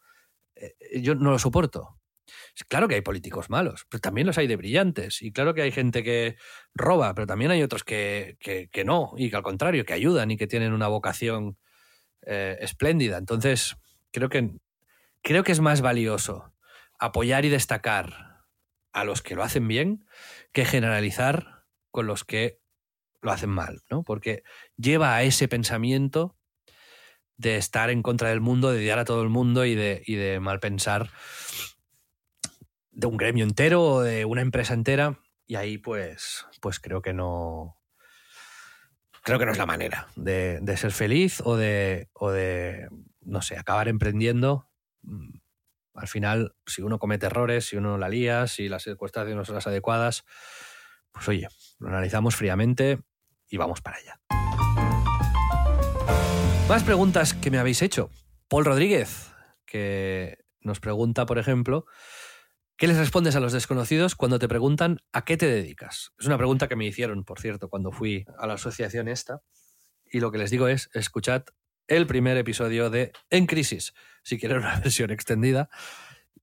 [0.55, 1.98] Eh, yo no lo soporto.
[2.67, 5.21] Claro que hay políticos malos, pero también los hay de brillantes.
[5.21, 6.35] Y claro que hay gente que
[6.73, 10.37] roba, pero también hay otros que, que, no, y que al contrario, que ayudan y
[10.37, 11.57] que tienen una vocación
[12.23, 13.17] eh, espléndida.
[13.17, 13.75] Entonces,
[14.11, 14.51] creo que,
[15.21, 16.53] creo que es más valioso
[16.99, 18.45] apoyar y destacar
[18.91, 20.05] a los que lo hacen bien
[20.51, 22.59] que generalizar con los que
[23.21, 24.03] lo hacen mal, ¿no?
[24.03, 24.43] Porque
[24.77, 26.35] lleva a ese pensamiento
[27.37, 30.15] de estar en contra del mundo, de odiar a todo el mundo y de, y
[30.15, 31.09] de mal pensar
[32.99, 35.19] de un gremio entero o de una empresa entera.
[35.47, 37.77] Y ahí, pues, pues creo que no.
[39.23, 42.87] Creo que no es la manera de, ser feliz o de, o de,
[43.21, 44.69] no sé, acabar emprendiendo.
[45.01, 45.39] Mm,
[45.93, 49.55] al final, si uno comete errores, si uno la lía, si las circunstancias no son
[49.55, 50.25] las adecuadas,
[51.11, 51.47] pues oye,
[51.79, 52.99] lo analizamos fríamente
[53.49, 54.19] y vamos para allá.
[56.67, 58.09] Más preguntas que me habéis hecho.
[58.47, 59.31] Paul Rodríguez,
[59.65, 61.85] que nos pregunta, por ejemplo,
[62.79, 66.13] ¿qué les respondes a los desconocidos cuando te preguntan a qué te dedicas?
[66.17, 69.43] Es una pregunta que me hicieron, por cierto, cuando fui a la asociación esta.
[70.11, 71.43] Y lo que les digo es, escuchad
[71.87, 75.69] el primer episodio de En Crisis, si quieren una versión extendida.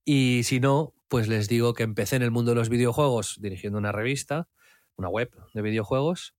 [0.05, 3.79] Y si no, pues les digo que empecé en el mundo de los videojuegos dirigiendo
[3.79, 4.47] una revista,
[4.95, 6.37] una web de videojuegos,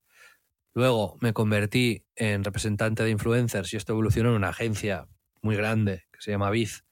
[0.79, 5.09] Luego me convertí en representante de influencers y esto evolucionó en una agencia
[5.43, 6.85] muy grande que se llama Biz,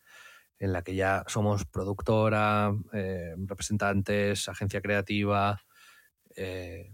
[0.59, 5.63] en la que ya somos productora, eh, representantes, agencia creativa
[6.35, 6.93] eh,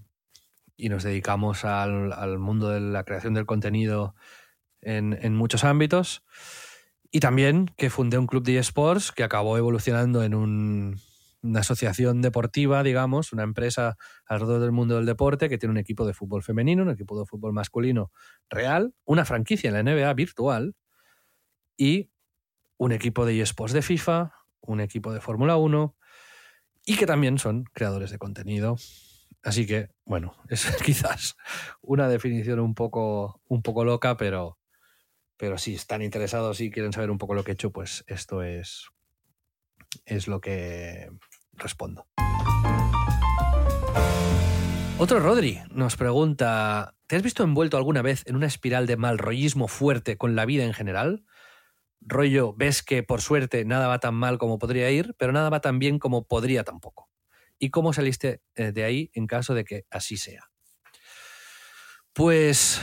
[0.77, 4.15] y nos dedicamos al, mundo de la creación del contenido
[4.81, 6.25] en, muchos ámbitos.
[7.11, 11.01] Y también que fundé un club de esports que acabó evolucionando en un
[11.43, 13.97] una asociación deportiva, digamos, una empresa
[14.27, 17.27] alrededor del mundo del deporte que tiene un equipo de fútbol femenino, un equipo de
[17.27, 18.13] fútbol masculino
[18.49, 20.77] real, una franquicia en la NBA virtual
[21.77, 22.11] y
[22.83, 25.97] un equipo de eSports de FIFA, un equipo de Fórmula 1
[26.85, 28.77] y que también son creadores de contenido.
[29.45, 31.37] Así que, bueno, es quizás
[31.81, 34.59] una definición un poco, un poco loca, pero,
[35.37, 38.43] pero si están interesados y quieren saber un poco lo que he hecho, pues esto
[38.43, 38.89] es,
[40.05, 41.09] es lo que
[41.53, 42.09] respondo.
[44.99, 49.69] Otro Rodri nos pregunta, ¿te has visto envuelto alguna vez en una espiral de malrollismo
[49.69, 51.25] fuerte con la vida en general?
[52.07, 55.61] Rollo, ves que por suerte nada va tan mal como podría ir, pero nada va
[55.61, 57.09] tan bien como podría tampoco.
[57.59, 60.51] ¿Y cómo saliste eh, de ahí en caso de que así sea?
[62.13, 62.83] Pues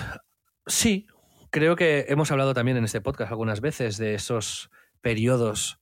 [0.66, 1.08] sí,
[1.52, 4.70] creo que hemos hablado también en este podcast algunas veces de esos
[5.02, 5.80] periodos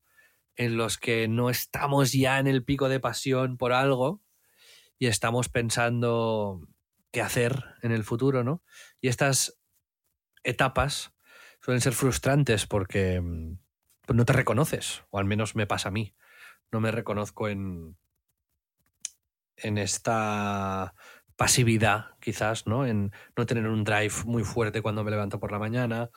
[0.55, 4.23] en los que no estamos ya en el pico de pasión por algo
[4.99, 6.61] y estamos pensando
[7.11, 8.63] qué hacer en el futuro, ¿no?
[8.99, 9.59] Y estas
[10.43, 11.13] etapas
[11.67, 13.21] suelen ser frustrantes porque
[14.05, 16.15] pues, no te reconoces, o al menos me pasa a mí.
[16.71, 17.97] No me reconozco en,
[19.57, 20.95] en esta
[21.35, 22.85] pasividad, quizás, ¿no?
[22.85, 26.09] En no tener un drive muy fuerte cuando me levanto por la mañana,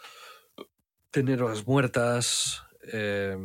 [1.10, 3.36] tener horas muertas, eh,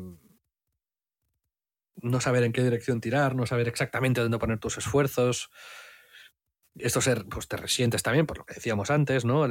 [2.03, 5.49] no saber en qué dirección tirar, no saber exactamente dónde poner tus esfuerzos.
[6.77, 9.47] Esto ser, pues te resientes también, por lo que decíamos antes, ¿no?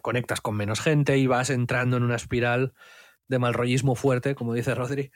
[0.00, 2.72] Conectas con menos gente y vas entrando en una espiral
[3.28, 5.10] de malrollismo fuerte, como dice Rodri.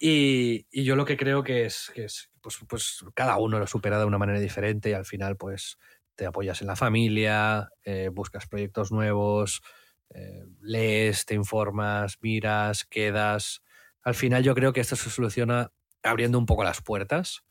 [0.00, 3.98] Y, yo lo que creo que es, que es pues, pues, cada uno lo supera
[3.98, 5.78] de una manera diferente y al final, pues
[6.14, 9.62] te apoyas en la familia, eh, buscas proyectos nuevos,
[10.10, 13.62] eh, lees, te informas, miras, quedas.
[14.02, 17.44] Al final yo creo que esto se soluciona abriendo un poco las puertas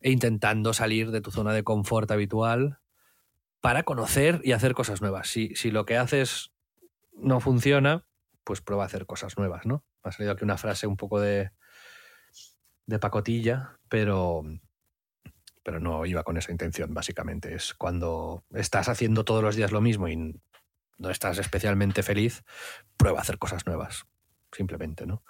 [0.00, 2.80] e intentando salir de tu zona de confort habitual
[3.60, 5.28] para conocer y hacer cosas nuevas.
[5.28, 6.52] Si, si lo que haces
[7.12, 8.06] no funciona,
[8.44, 9.84] pues prueba a hacer cosas nuevas, ¿no?
[10.04, 11.50] Me ha salido aquí una frase un poco de,
[12.86, 14.42] de pacotilla, pero,
[15.62, 17.54] pero no iba con esa intención, básicamente.
[17.54, 20.40] Es cuando estás haciendo todos los días lo mismo y
[20.96, 22.44] no estás especialmente feliz,
[22.96, 24.06] prueba a hacer cosas nuevas,
[24.52, 25.22] simplemente, ¿no?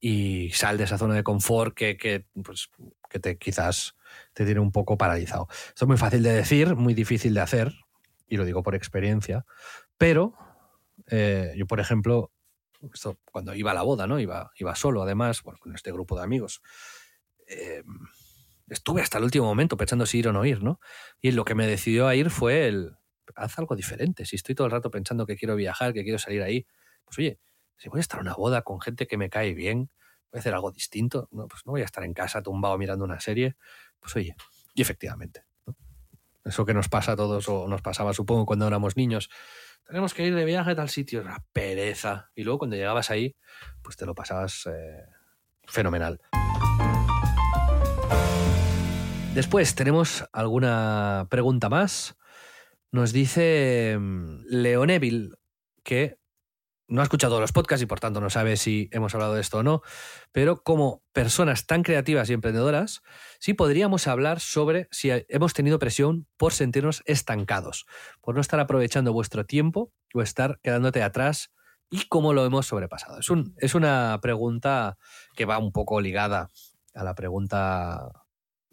[0.00, 2.68] Y sal de esa zona de confort que, pues,
[3.08, 3.96] que te, quizás
[4.32, 5.48] te tiene un poco paralizado.
[5.50, 7.72] Esto es muy fácil de decir, muy difícil de hacer,
[8.28, 9.44] y lo digo por experiencia,
[9.96, 10.34] pero
[11.06, 12.32] eh, yo, por ejemplo,
[13.32, 14.20] cuando iba a la boda, ¿no?
[14.20, 16.62] Iba, iba solo, además, con este grupo de amigos.
[17.48, 17.82] Eh,
[18.68, 20.80] estuve hasta el último momento pensando si ir o no ir, ¿no?
[21.20, 22.96] Y lo que me decidió a ir fue el,
[23.34, 24.26] haz algo diferente.
[24.26, 26.66] Si estoy todo el rato pensando que quiero viajar, que quiero salir ahí,
[27.04, 27.40] pues oye,
[27.78, 29.90] si voy a estar en una boda con gente que me cae bien,
[30.30, 33.04] voy a hacer algo distinto, no, pues no voy a estar en casa tumbado mirando
[33.04, 33.56] una serie,
[34.00, 34.34] pues oye,
[34.74, 35.44] y efectivamente,
[36.44, 39.30] eso que nos pasa a todos o nos pasaba supongo cuando éramos niños,
[39.86, 43.36] tenemos que ir de viaje a tal sitio, una pereza, y luego cuando llegabas ahí,
[43.82, 45.06] pues te lo pasabas eh,
[45.66, 46.20] fenomenal.
[49.34, 52.16] Después tenemos alguna pregunta más.
[52.90, 55.36] Nos dice mm, Leoneville
[55.84, 56.18] que
[56.88, 59.58] no ha escuchado los podcasts y por tanto no sabe si hemos hablado de esto
[59.58, 59.82] o no,
[60.32, 63.02] pero como personas tan creativas y emprendedoras,
[63.38, 67.86] sí podríamos hablar sobre si hemos tenido presión por sentirnos estancados,
[68.20, 71.52] por no estar aprovechando vuestro tiempo o estar quedándote atrás
[71.90, 73.18] y cómo lo hemos sobrepasado.
[73.18, 74.96] Es, un, es una pregunta
[75.34, 76.48] que va un poco ligada
[76.94, 78.10] a la pregunta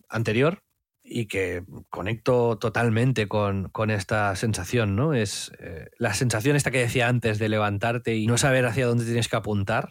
[0.09, 0.64] anterior,
[1.07, 5.13] y que conecto totalmente con, esta sensación, ¿no?
[5.13, 9.05] Es eh, la sensación esta que decía antes de levantarte y no saber hacia dónde
[9.05, 9.89] tienes que apuntar.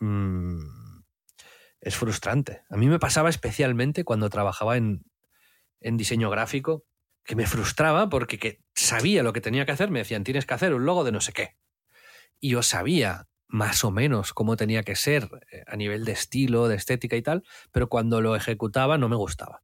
[0.00, 0.62] Mm,
[1.80, 2.62] es frustrante.
[2.70, 5.04] A mí me pasaba especialmente cuando trabajaba en,
[5.80, 6.86] diseño gráfico,
[7.24, 10.72] que me frustraba porque sabía lo que tenía que hacer, me decían, tienes que hacer
[10.72, 11.56] un logo de no sé qué.
[12.40, 16.68] y yo sabía más o menos cómo tenía que ser eh, a nivel de estilo,
[16.68, 19.62] de estética y tal, pero cuando lo ejecutaba no me gustaba.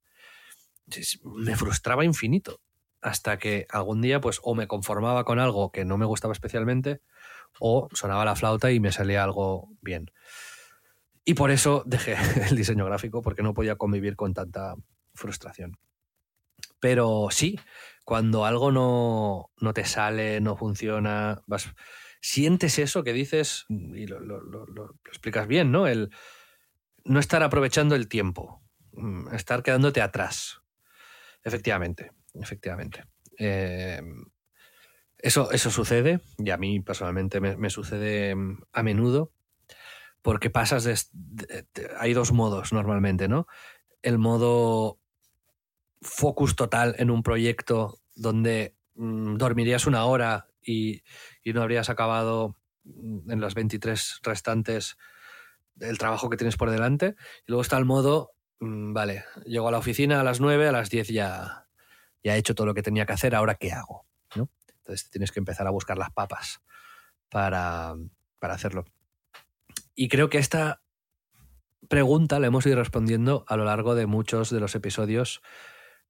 [1.25, 2.61] Me frustraba infinito
[3.01, 7.03] hasta que algún día pues o me conformaba con algo que no me gustaba especialmente
[7.61, 10.11] o sonaba la flauta y me salía algo bien.
[11.25, 12.17] Y por eso dejé
[12.49, 14.75] el diseño gráfico porque no podía convivir con tanta
[15.15, 15.79] frustración.
[16.81, 17.59] Pero sí,
[18.05, 21.75] cuando algo no, no te sale, no funciona, vas,
[22.21, 25.87] sientes eso que dices y lo, lo, explicas bien, ¿no?
[25.87, 26.11] El
[27.05, 30.64] no estar aprovechando el tiempo, mm, estar quedándote atrás.
[31.45, 33.05] Efectivamente, efectivamente.
[33.37, 34.25] Em,
[35.19, 39.33] eso, eso sucede, y a mí personalmente me, sucede mm, a menudo,
[40.23, 41.67] porque pasas de,
[41.99, 43.47] Hay dos modos normalmente, ¿no?
[44.03, 44.99] El modo
[46.01, 51.03] focus total en un proyecto donde mm, dormirías una hora y,
[51.45, 54.97] no habrías acabado en las 23 restantes
[55.81, 57.17] el trabajo que tienes por delante.
[57.47, 60.73] Y luego está el modo, mm, vale, llego a la oficina a las 9, a
[60.73, 61.67] las 10 ya,
[62.23, 64.07] ya he hecho todo lo que tenía que hacer, ahora qué hago.
[64.37, 64.51] ¿no?
[64.69, 66.61] Entonces tienes que empezar a buscar las papas
[67.29, 67.95] para,
[68.39, 68.85] para hacerlo.
[69.95, 70.83] Y creo que esta
[71.89, 75.43] pregunta la hemos ido respondiendo a lo largo de muchos de los episodios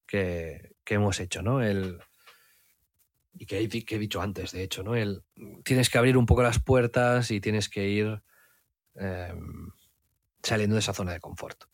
[0.07, 1.63] que, que hemos hecho, ¿no?
[1.63, 2.01] El,
[3.37, 4.95] y que, he dicho antes, de hecho, ¿no?
[4.95, 5.23] El,
[5.65, 8.23] tienes que abrir un poco las puertas y tienes que ir
[8.95, 9.71] em,
[10.43, 11.65] saliendo de esa zona de confort.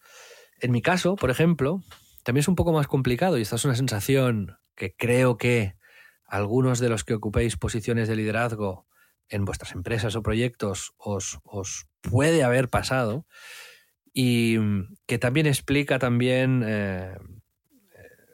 [0.61, 1.83] En mi caso, por ejemplo,
[2.23, 5.75] también es un poco más complicado y esta es una sensación que creo que
[6.27, 8.87] algunos de los que ocupéis posiciones de liderazgo
[9.29, 11.41] en vuestras empresas o proyectos os,
[12.03, 13.27] puede haber pasado
[14.13, 14.59] y
[15.07, 17.15] que también explica también eh,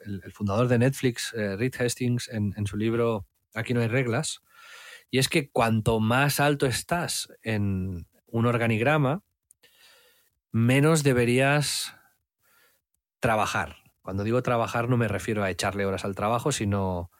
[0.05, 4.41] el, fundador de Netflix, eh, Reed Hastings, en, su libro Aquí no hay reglas,
[5.09, 9.23] y es que cuanto más alto estás en un organigrama,
[10.51, 11.96] menos deberías
[13.19, 13.77] trabajar.
[14.01, 17.11] Cuando digo trabajar no me refiero a echarle horas al trabajo, sino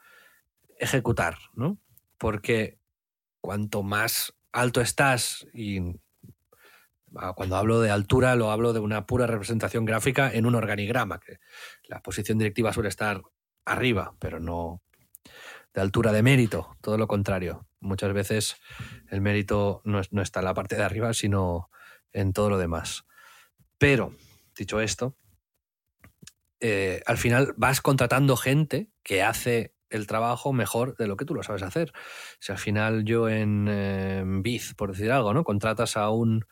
[0.80, 1.78] ejecutar, ¿no?
[2.18, 2.80] Porque
[3.42, 6.00] cuanto más alto estás y
[7.16, 11.20] Ah, cuando hablo de altura, lo hablo de una pura representación gráfica en un organigrama,
[11.20, 11.40] que
[11.88, 13.22] la posición directiva suele estar
[13.66, 14.82] arriba, pero no
[15.74, 17.68] de altura de mérito, todo lo contrario.
[17.80, 18.58] Muchas veces
[19.10, 21.70] el mérito no, está en la parte de arriba, sino
[22.12, 23.06] en todo lo demás.
[23.78, 24.14] Pero,
[24.56, 25.16] dicho esto,
[26.60, 31.34] eh, al final vas contratando gente que hace el trabajo mejor de lo que tú
[31.34, 31.94] lo sabes hacer.
[32.40, 35.44] Si al final yo en, en Biz, por decir algo, ¿no?
[35.44, 36.46] Contratas a un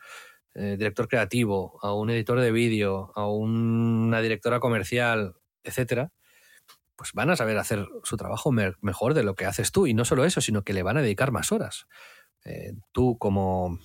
[0.53, 6.13] eh, director creativo, a un editor de vídeo, a una directora comercial, etcétera,
[6.95, 9.85] pues van a saber hacer su trabajo mejor de lo que haces tú.
[9.85, 11.87] Y no solo eso, sino que le van a dedicar más horas.
[12.45, 13.79] Eh, tú como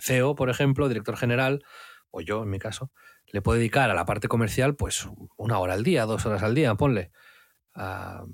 [0.00, 1.62] CEO, por ejemplo, director general,
[2.10, 2.90] o yo en mi caso,
[3.32, 6.54] le puedo dedicar a la parte comercial pues una hora al día, dos horas al
[6.54, 7.10] día, ponle.
[7.74, 8.24] A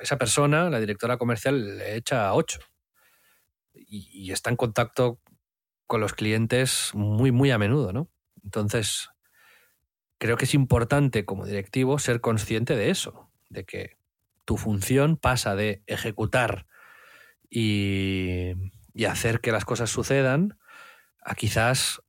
[0.00, 2.60] esa persona, la directora comercial, le echa ocho.
[3.74, 5.20] y está en contacto
[5.86, 8.10] con los clientes muy, muy a menudo, ¿no?
[8.42, 9.10] Entonces,
[10.18, 13.96] creo que es importante como directivo ser consciente de eso, de que
[14.44, 16.66] tu función pasa de ejecutar
[17.50, 18.52] y,
[19.06, 20.58] hacer que las cosas sucedan
[21.22, 22.00] a quizás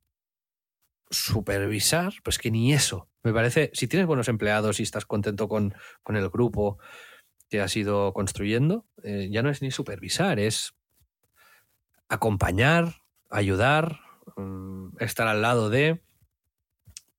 [1.10, 3.08] supervisar, pues que ni eso.
[3.22, 5.74] Me parece, si tienes buenos empleados y estás contento con,
[6.08, 6.78] el grupo
[7.48, 10.74] que has ido construyendo, eh, ya no es ni supervisar, es
[12.08, 14.00] acompañar, ayudar,
[14.36, 16.02] mm, estar al lado de,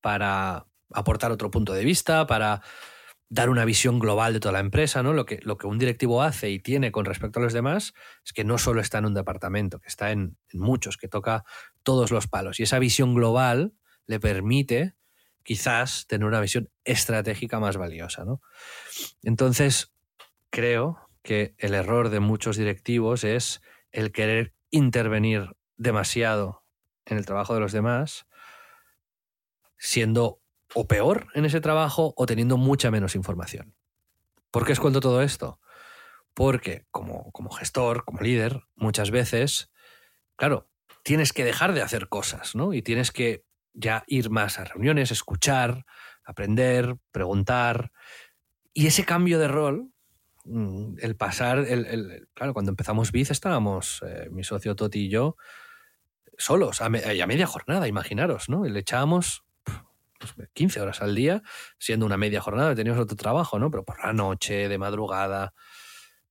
[0.02, 2.62] para aportar otro punto de vista, para
[3.30, 5.14] dar una visión global de toda la empresa, ¿no?
[5.14, 7.94] Lo que, lo que un directivo hace y tiene con respecto a los demás
[8.26, 11.46] es que no solo está en un departamento, que está en, muchos, que toca
[11.84, 12.60] todos los palos.
[12.60, 13.74] Y esa visión global
[14.10, 14.96] le permite
[15.44, 18.42] quizás tener una visión estratégica más valiosa, ¿no?
[19.22, 19.94] Entonces,
[20.50, 26.66] creo que el error de muchos directivos es el querer intervenir demasiado
[27.06, 28.26] en el trabajo de los demás,
[29.78, 30.42] siendo
[30.74, 33.76] o peor en ese trabajo o teniendo mucha menos información.
[34.50, 35.60] ¿Por qué os todo esto?
[36.34, 39.70] Porque como, como gestor, como líder, muchas veces,
[40.36, 40.68] claro,
[41.04, 42.74] tienes que dejar de hacer cosas, ¿no?
[42.74, 43.48] Y tienes que
[43.80, 45.86] ya ir más a reuniones, escuchar,
[46.24, 47.92] aprender, preguntar.
[48.74, 49.92] Y ese cambio de rol,
[50.46, 55.38] mm, el pasar, el, claro, cuando empezamos Biz estábamos, eh, mi socio Toti y yo,
[56.38, 58.66] solos, a, media jornada, imaginaros, ¿no?
[58.66, 59.44] Y le echábamos
[60.54, 61.42] 15 pues, horas al día,
[61.78, 63.72] siendo una media jornada, teníamos otro trabajo, ¿no?
[63.72, 65.54] Pero por la noche, de madrugada.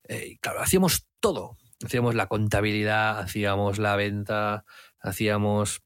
[0.05, 1.57] Eh, claro, hacíamos todo.
[1.85, 4.65] hacíamos la contabilidad, hacíamos la venta,
[5.01, 5.83] hacíamos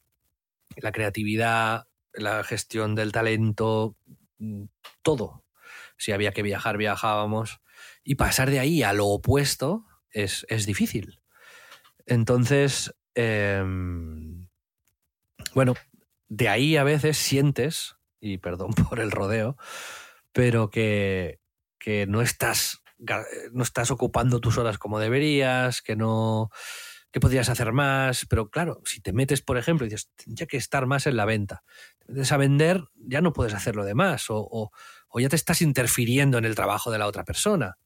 [0.77, 3.97] la creatividad, la gestión del talento,
[4.39, 4.64] mm,
[5.03, 5.45] todo.
[5.97, 7.61] Si había que viajar, viajábamos.
[8.05, 11.20] Y pasar de ahí a lo opuesto es, difícil.
[12.07, 14.49] Entonces, em,
[15.55, 15.75] bueno,
[16.29, 19.57] de ahí a veces sientes, y perdón por el rodeo,
[20.33, 21.41] pero que,
[21.79, 22.83] que no estás
[23.53, 26.51] no estás ocupando tus horas como deberías, que no
[27.12, 30.56] que podrías hacer más, pero claro, si te metes, por ejemplo, y dices, tendría que
[30.56, 31.62] estar más en la venta,
[31.98, 34.70] te metes a vender, ya no puedes hacer lo demás, o,
[35.20, 37.76] ya te estás interfiriendo en el trabajo de la otra persona.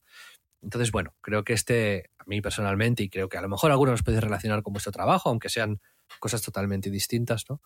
[0.62, 3.94] Entonces, bueno, creo que este, a mí personalmente, y creo que a lo mejor algunos
[3.94, 5.80] os podéis relacionar con vuestro trabajo, aunque sean
[6.20, 7.60] cosas totalmente distintas, ¿no?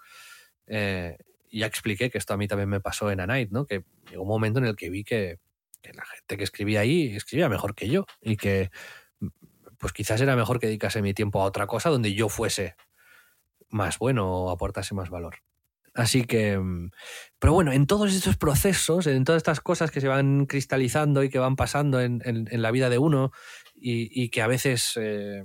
[0.67, 1.19] Eh,
[1.53, 3.67] ya expliqué que esto a mí también me pasó en A ¿no?
[3.67, 5.39] Que llegó un momento en el que vi que,
[5.83, 8.71] que la gente que escribía ahí escribía mejor que yo y que
[9.81, 12.77] pues quizás era mejor que dedicase mi tiempo a otra cosa donde yo fuese
[13.71, 15.37] más bueno o aportase más valor.
[15.95, 16.61] Así que,
[17.41, 21.31] pero bueno, en todos estos procesos, en todas estas cosas que se van cristalizando y
[21.31, 23.33] que van pasando en, la vida de uno
[23.75, 25.43] y, que a veces eh,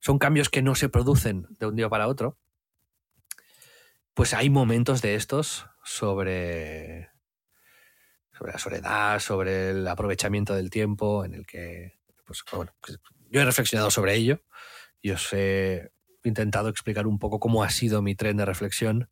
[0.00, 2.38] son cambios que no se producen de un día para otro,
[4.14, 7.10] pues hay momentos de estos sobre
[8.32, 12.01] sobre la soledad, sobre el aprovechamiento del tiempo, en el que,
[12.40, 12.98] pues, bueno, pues,
[13.30, 14.40] yo he reflexionado sobre ello
[15.00, 15.90] y os he
[16.24, 19.10] intentado explicar un poco cómo ha sido mi tren de reflexión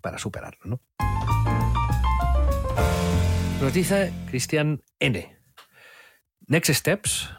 [0.00, 0.60] para superarlo.
[0.64, 0.80] ¿no?
[3.60, 5.38] Nos dice Cristian N.
[6.46, 7.30] Next Steps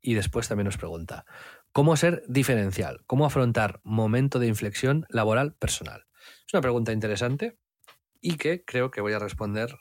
[0.00, 1.24] y después también nos pregunta,
[1.72, 3.02] ¿cómo ser diferencial?
[3.06, 6.06] ¿Cómo afrontar momento de inflexión laboral personal?
[6.46, 7.58] Es una pregunta interesante
[8.20, 9.78] y que creo que voy a responder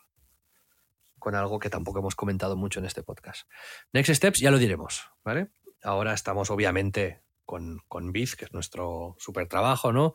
[1.22, 3.48] con algo que tampoco hemos comentado mucho en este podcast.
[3.94, 5.52] Next Steps ya lo diremos, ¿vale?
[5.84, 10.14] Ahora estamos obviamente con, con Biz, que es nuestro super trabajo, ¿no?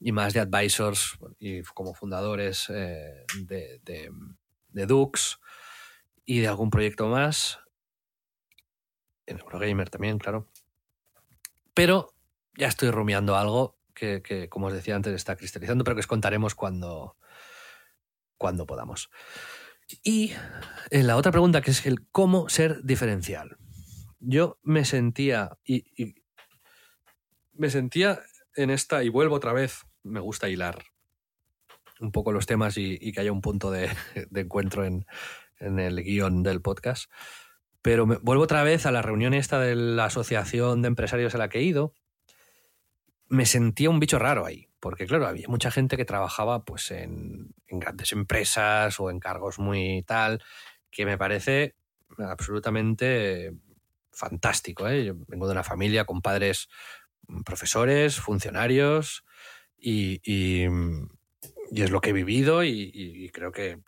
[0.00, 5.38] Y más de advisors y como fundadores eh, de, de, Dux
[6.24, 7.60] y de algún proyecto más.
[9.26, 10.48] En Eurogamer también, claro.
[11.74, 12.14] Pero
[12.56, 16.06] ya estoy rumiando algo que, que, como os decía antes, está cristalizando, pero que os
[16.06, 17.16] contaremos cuando,
[18.38, 19.10] cuando podamos.
[20.02, 20.32] Y
[20.90, 23.56] en la otra pregunta, que es el cómo ser diferencial.
[24.18, 26.14] Yo me sentía y,
[27.54, 28.20] me sentía
[28.54, 30.82] en esta, y vuelvo otra vez, me gusta hilar
[32.00, 33.90] un poco los temas y, que haya un punto de,
[34.34, 35.06] encuentro en,
[35.58, 37.10] el guion del podcast.
[37.82, 41.38] Pero me, vuelvo otra vez a la reunión esta de la asociación de empresarios a
[41.38, 41.94] la que he ido.
[43.30, 47.54] Me sentía un bicho raro ahí porque claro, había mucha gente que trabajaba pues en,
[47.68, 50.42] grandes empresas o en cargos muy tal,
[50.90, 51.76] que me parece
[52.18, 53.52] absolutamente
[54.10, 54.88] fantástico.
[54.88, 55.04] ¿eh?
[55.04, 56.68] Yo vengo de una familia con padres
[57.44, 59.24] profesores, funcionarios,
[59.78, 60.20] y,
[61.70, 63.78] es lo que he vivido y, creo que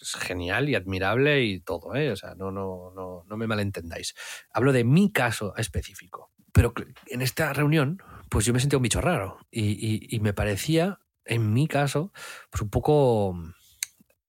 [0.00, 2.10] es genial y admirable y todo, ¿eh?
[2.10, 4.14] O sea, no, no, no, no me malentendáis.
[4.52, 6.30] Hablo de mi caso específico.
[6.52, 6.72] Pero
[7.06, 8.00] en esta reunión
[8.30, 12.12] pues yo me sentía un bicho raro y, me parecía, en mi caso,
[12.50, 13.52] pues un poco mm,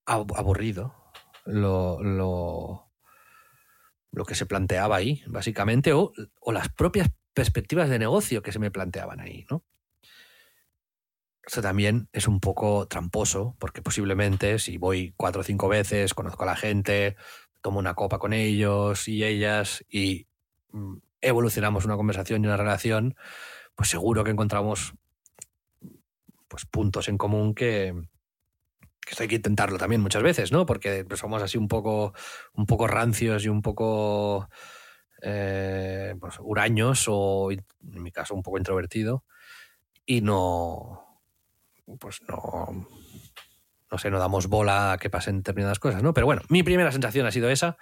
[0.06, 0.96] aburrido
[1.46, 2.92] lo, lo,
[4.26, 6.14] que se planteaba ahí, básicamente, o,
[6.52, 9.64] las propias perspectivas de negocio que se me planteaban ahí, ¿no?
[11.46, 16.44] Esto también es un poco tramposo, porque posiblemente si voy cuatro o cinco veces, conozco
[16.44, 17.16] a la gente,
[17.62, 20.28] tomo una copa con ellos y ellas y
[20.72, 23.16] mm, evolucionamos una conversación y una relación,
[23.80, 24.94] pues seguro que encontramos
[26.50, 27.96] pues, puntos en común que,
[29.10, 30.66] esto hay que intentarlo también muchas veces, ¿no?
[30.66, 32.14] Porque somos así un poco,
[32.56, 34.50] un poco rancios y un poco
[35.22, 37.64] eh, pues, huraños o, en
[38.04, 39.24] mi caso, un poco introvertido
[40.06, 41.24] y no,
[42.02, 42.86] pues no,
[43.90, 46.14] no sé, no damos bola a que pasen determinadas cosas, ¿no?
[46.14, 47.78] Pero bueno, mi primera sensación ha sido esa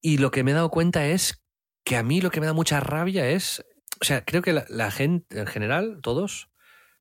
[0.00, 1.44] y lo que me he dado cuenta es
[1.84, 3.62] que a mí lo que me da mucha rabia es
[4.00, 6.48] o sea, creo que la, gente, en general, todos,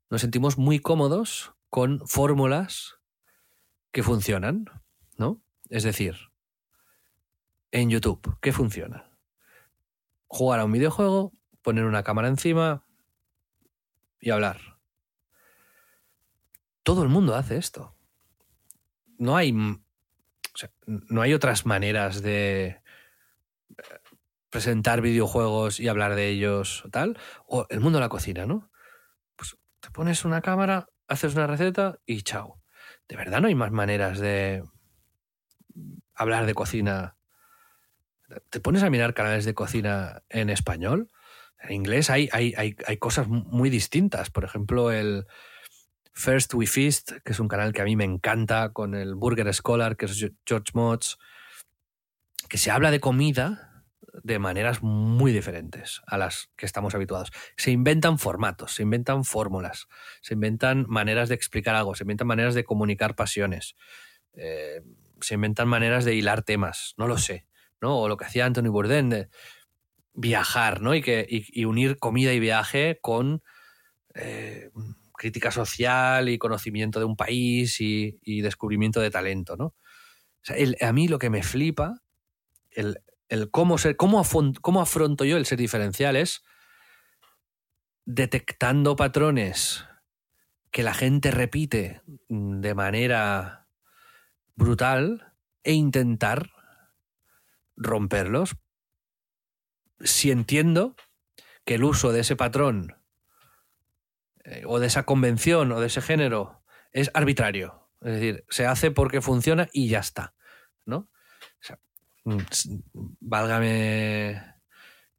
[0.10, 2.97] nos sentimos muy cómodos con fórmulas
[3.91, 4.66] que funcionan,
[5.18, 5.41] ¿no?
[5.70, 6.18] Es decir,
[7.72, 9.10] en YouTube, ¿qué funciona?
[10.28, 12.86] Jugar a un videojuego, poner una cámara encima
[14.20, 14.60] y hablar.
[16.84, 17.95] Todo el mundo hace esto.
[19.18, 22.82] No hay, no hay otras maneras de
[24.50, 28.72] presentar videojuegos y hablar de ellos o tal, o el mundo de la cocina, ¿no?
[29.36, 32.62] Pues te pones una cámara, haces una receta y chao.
[33.08, 34.64] De verdad no hay más maneras de
[36.16, 37.16] hablar de cocina
[38.50, 41.12] te pones a mirar canales de cocina en español.
[41.62, 44.30] En inglés hay, hay, hay, cosas muy distintas.
[44.30, 45.26] Por ejemplo, el
[46.14, 49.54] First We Feast, que es un canal que a mí me encanta, con el Burger
[49.54, 51.18] Scholar, que es George Motz,
[52.47, 53.68] que se habla de comida
[54.24, 57.32] de maneras muy diferentes a las que estamos habituados.
[57.57, 59.88] Se inventan formatos, se inventan fórmulas,
[60.22, 63.76] se inventan maneras de explicar algo, se inventan maneras de comunicar pasiones,
[64.34, 64.82] eh,
[65.22, 67.47] se inventan maneras de hilar temas, no lo sé,
[67.82, 67.99] ¿no?
[67.99, 69.30] O lo que hacía Anthony Bourdain de
[70.14, 70.95] viajar, ¿no?
[70.95, 73.41] Y, que, y, unir comida y viaje con
[74.16, 74.70] eh,
[75.14, 79.76] crítica social y conocimiento de un país y, descubrimiento de talento, ¿no?
[80.82, 82.01] a mí lo que me flipa,
[83.30, 84.22] el cómo, ser, cómo,
[84.62, 86.44] cómo afronto yo el ser diferencial es
[88.06, 89.86] detectando patrones
[90.72, 93.68] que la gente repite de manera
[94.56, 96.52] brutal e intentar
[97.76, 98.58] romperlos
[100.02, 100.96] si entiendo
[101.66, 102.98] que el uso de ese patrón
[104.44, 107.90] eh, o de esa convención o de ese género es arbitrario.
[108.02, 110.34] Es decir, se hace porque funciona y ya está.
[110.86, 111.10] ¿no?
[111.70, 111.74] Mm,
[113.20, 114.41] válgame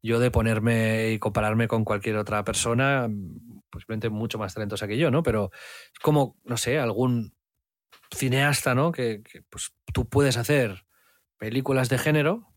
[0.03, 3.09] yo de ponerme y compararme con cualquier otra persona,
[3.70, 5.22] posiblemente mucho más talentosa que yo, ¿no?
[5.22, 5.51] Pero
[5.92, 7.34] es como, no sé, algún
[8.14, 8.92] cineasta, ¿no?
[8.92, 10.86] Que, pues, tú puedes hacer
[11.36, 12.53] películas de género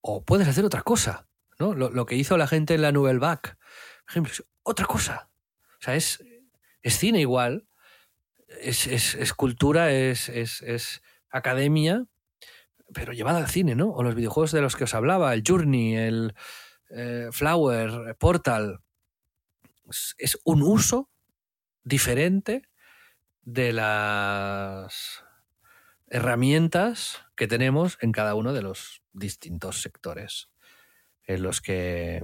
[0.00, 1.28] o puedes hacer otra cosa,
[1.58, 1.74] ¿no?
[1.74, 5.30] Lo, que hizo la gente en la Nouvelle Vague, por ejemplo, es otra cosa.
[5.80, 6.24] O sea, es,
[6.82, 7.68] es cine igual,
[8.60, 12.06] es, es, cultura, es, es academia,
[12.94, 13.90] pero llevada al cine, ¿no?
[13.90, 16.34] O los videojuegos de los que os hablaba, el Journey, el
[16.90, 18.80] eh, Flower, Portal.
[20.18, 21.10] Es, un uso
[21.84, 22.62] diferente
[23.42, 25.24] de las
[26.08, 30.50] herramientas que tenemos en cada uno de los distintos sectores
[31.26, 32.22] en los que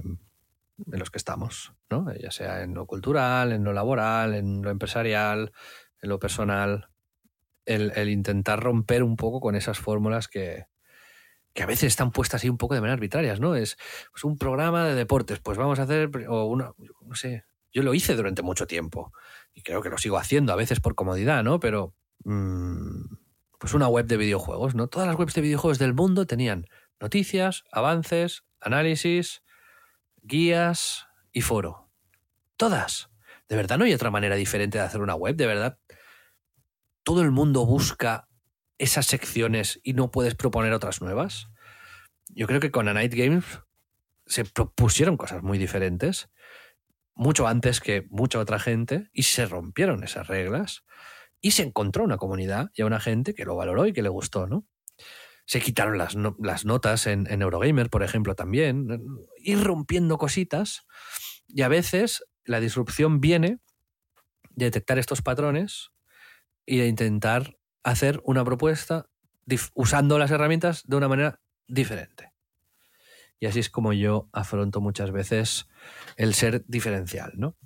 [0.91, 2.05] en los que estamos, ¿no?
[2.15, 5.51] Ya sea en lo cultural, en lo laboral, en lo empresarial,
[6.01, 6.89] en lo personal
[7.69, 10.65] el, intentar romper un poco con esas fórmulas que,
[11.59, 13.55] a veces están puestas ahí un poco de manera arbitrarias, ¿no?
[13.55, 13.77] Es
[14.11, 17.43] pues, un programa de deportes, pues vamos a hacer, o una, no sé,
[17.73, 19.11] yo lo hice durante mucho tiempo
[19.53, 21.59] y creo que lo sigo haciendo, a veces por comodidad, ¿no?
[21.59, 21.93] Pero,
[22.23, 23.15] mm,
[23.59, 24.87] pues una web de videojuegos, ¿no?
[24.87, 26.65] Todas las webs de videojuegos del mundo tenían
[27.01, 29.43] noticias, avances, análisis,
[30.21, 31.89] guías y foro.
[32.55, 33.09] Todas.
[33.49, 35.78] De verdad no hay otra manera diferente de hacer una web, de verdad
[37.09, 38.27] todo el mundo busca
[38.77, 41.47] esas secciones y no puedes proponer otras nuevas.
[42.27, 43.45] Yo creo que con A Night Games
[44.27, 46.29] se propusieron cosas muy diferentes,
[47.15, 50.85] mucho antes que mucha otra gente, y se rompieron esas reglas,
[51.41, 54.09] y se encontró una comunidad y a una gente que lo valoró y que le
[54.09, 54.67] gustó, ¿no?
[55.47, 56.15] Se quitaron las,
[56.65, 58.85] notas en, en, Eurogamer, por ejemplo, también,
[59.37, 60.85] ir rompiendo cositas,
[61.47, 63.57] y a veces la disrupción viene
[64.51, 65.89] de detectar estos patrones
[66.69, 69.09] y de intentar hacer una propuesta
[69.73, 72.31] usando las herramientas de una manera diferente.
[73.39, 75.67] Y así es como yo afronto muchas veces
[76.15, 77.57] el ser diferencial, ¿no?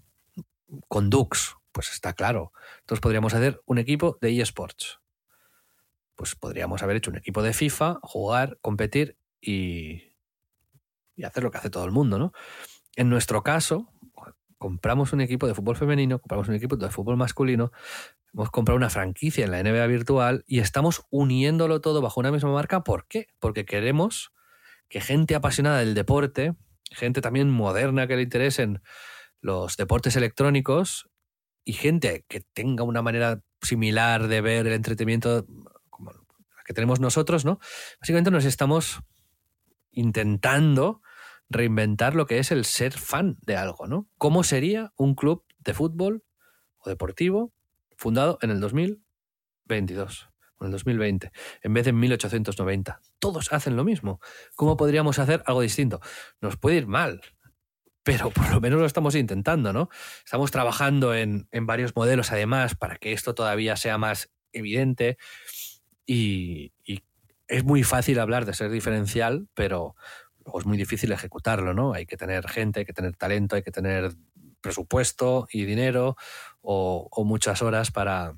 [0.88, 2.54] Con Dux, pues está claro.
[2.80, 5.02] Entonces podríamos hacer un equipo de eSports.
[6.16, 10.14] Pues podríamos haber hecho un equipo de FIFA, jugar, competir y,
[11.18, 12.32] y hacer lo que hace todo el mundo, ¿no?
[12.96, 13.92] En nuestro caso,
[14.58, 17.74] compramos un equipo de fútbol femenino, compramos un equipo de fútbol masculino,
[18.34, 22.52] hemos comprado una franquicia en la NBA virtual y estamos uniéndolo todo bajo una misma
[22.52, 22.84] marca.
[22.84, 23.28] ¿Por qué?
[23.40, 24.32] Porque queremos
[24.90, 26.56] que gente apasionada del deporte,
[26.92, 28.82] gente también moderna que le interesen
[29.40, 31.10] los deportes electrónicos
[31.64, 35.46] y gente que tenga una manera similar de ver el entretenimiento
[35.90, 37.60] como la que tenemos nosotros, ¿no?
[38.02, 39.00] Básicamente nos estamos
[39.92, 41.02] intentando
[41.50, 44.10] reinventar lo que es el ser fan de algo, ¿no?
[44.18, 46.24] ¿Cómo sería un club de fútbol
[46.80, 47.54] o deportivo
[47.98, 51.32] fundado en el 2022 o en el 2020,
[51.62, 53.02] en vez de en 1890.
[53.20, 54.20] Todos hacen lo mismo.
[54.56, 56.00] ¿Cómo podríamos hacer algo distinto?
[56.42, 57.22] Nos puede ir mal,
[58.04, 59.90] pero por lo menos lo estamos intentando, ¿no?
[60.24, 65.18] Estamos trabajando en, varios modelos además para que esto todavía sea más evidente
[66.06, 67.04] y, y,
[67.48, 69.96] es muy fácil hablar de ser diferencial, pero
[70.44, 71.94] luego es muy difícil ejecutarlo, ¿no?
[71.94, 74.14] Hay que tener gente, hay que tener talento, hay que tener
[74.64, 76.16] presupuesto y dinero
[76.62, 78.34] o, muchas horas para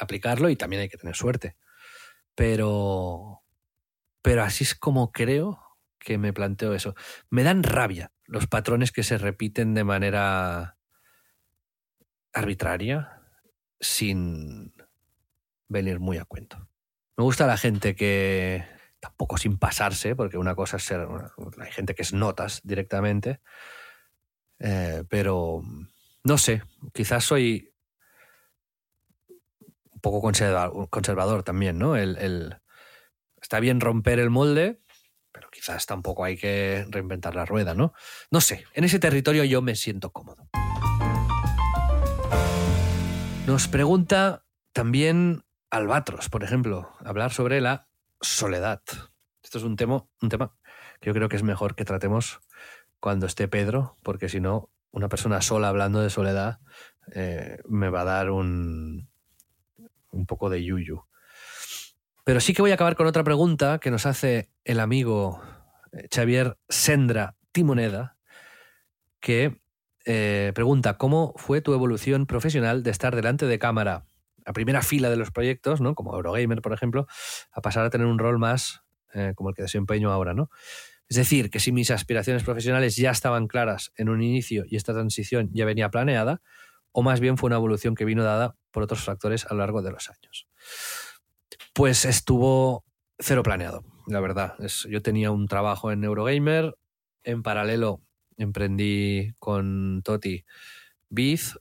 [0.00, 1.56] aplicarlo y también hay que tener suerte.
[2.34, 3.42] Pero,
[4.22, 5.60] pero así es como creo
[6.00, 6.96] que me planteo eso.
[7.30, 10.78] Me dan rabia los patrones que se repiten de manera
[12.32, 13.20] arbitraria
[13.78, 14.72] sin
[15.68, 16.68] venir muy a cuento.
[17.16, 18.64] Me gusta la gente que
[18.98, 21.06] tampoco sin pasarse, porque una cosa es ser,
[21.60, 23.40] hay gente que es notas directamente,
[24.66, 25.62] eh, pero
[26.22, 26.62] no sé,
[26.94, 27.70] quizás soy
[29.92, 31.96] un poco conservador, también, ¿no?
[31.96, 32.56] El,
[33.42, 34.80] está bien romper el molde,
[35.32, 37.92] pero quizás tampoco hay que reinventar la rueda, ¿no?
[38.30, 40.48] No sé, en ese territorio yo me siento cómodo.
[43.46, 47.86] Nos pregunta también Albatros, por ejemplo, hablar sobre la
[48.22, 48.80] soledad.
[49.42, 50.56] Esto es un tema, un tema
[51.02, 52.40] que yo creo que es mejor que tratemos
[53.04, 56.60] cuando esté Pedro, porque si no, una persona sola hablando de soledad
[57.14, 59.10] eh, me va a dar un,
[60.08, 61.04] un poco de yuyu.
[62.24, 65.42] Pero sí que voy a acabar con otra pregunta que nos hace el amigo
[65.92, 68.16] eh, Xavier Sendra Timoneda,
[69.20, 69.60] que
[70.06, 74.06] eh, pregunta, ¿cómo fue tu evolución profesional de estar delante de cámara
[74.46, 75.94] a primera fila de los proyectos, ¿no?
[75.94, 77.06] como Eurogamer, por ejemplo,
[77.52, 78.80] a pasar a tener un rol más
[79.36, 80.32] como el que desempeño ahora?
[80.32, 80.48] ¿no?
[81.08, 84.92] Es decir, que si mis aspiraciones profesionales ya estaban claras en un inicio y esta
[84.92, 86.40] transición ya venía planeada,
[86.92, 89.82] o más bien fue una evolución que vino dada por otros factores a lo largo
[89.82, 90.48] de los años.
[91.72, 92.84] Pues estuvo
[93.18, 94.54] cero planeado, la verdad.
[94.88, 96.76] yo tenía un trabajo en Eurogamer,
[97.22, 98.00] en paralelo
[98.36, 100.44] emprendí con Toti
[101.10, 101.58] Biz.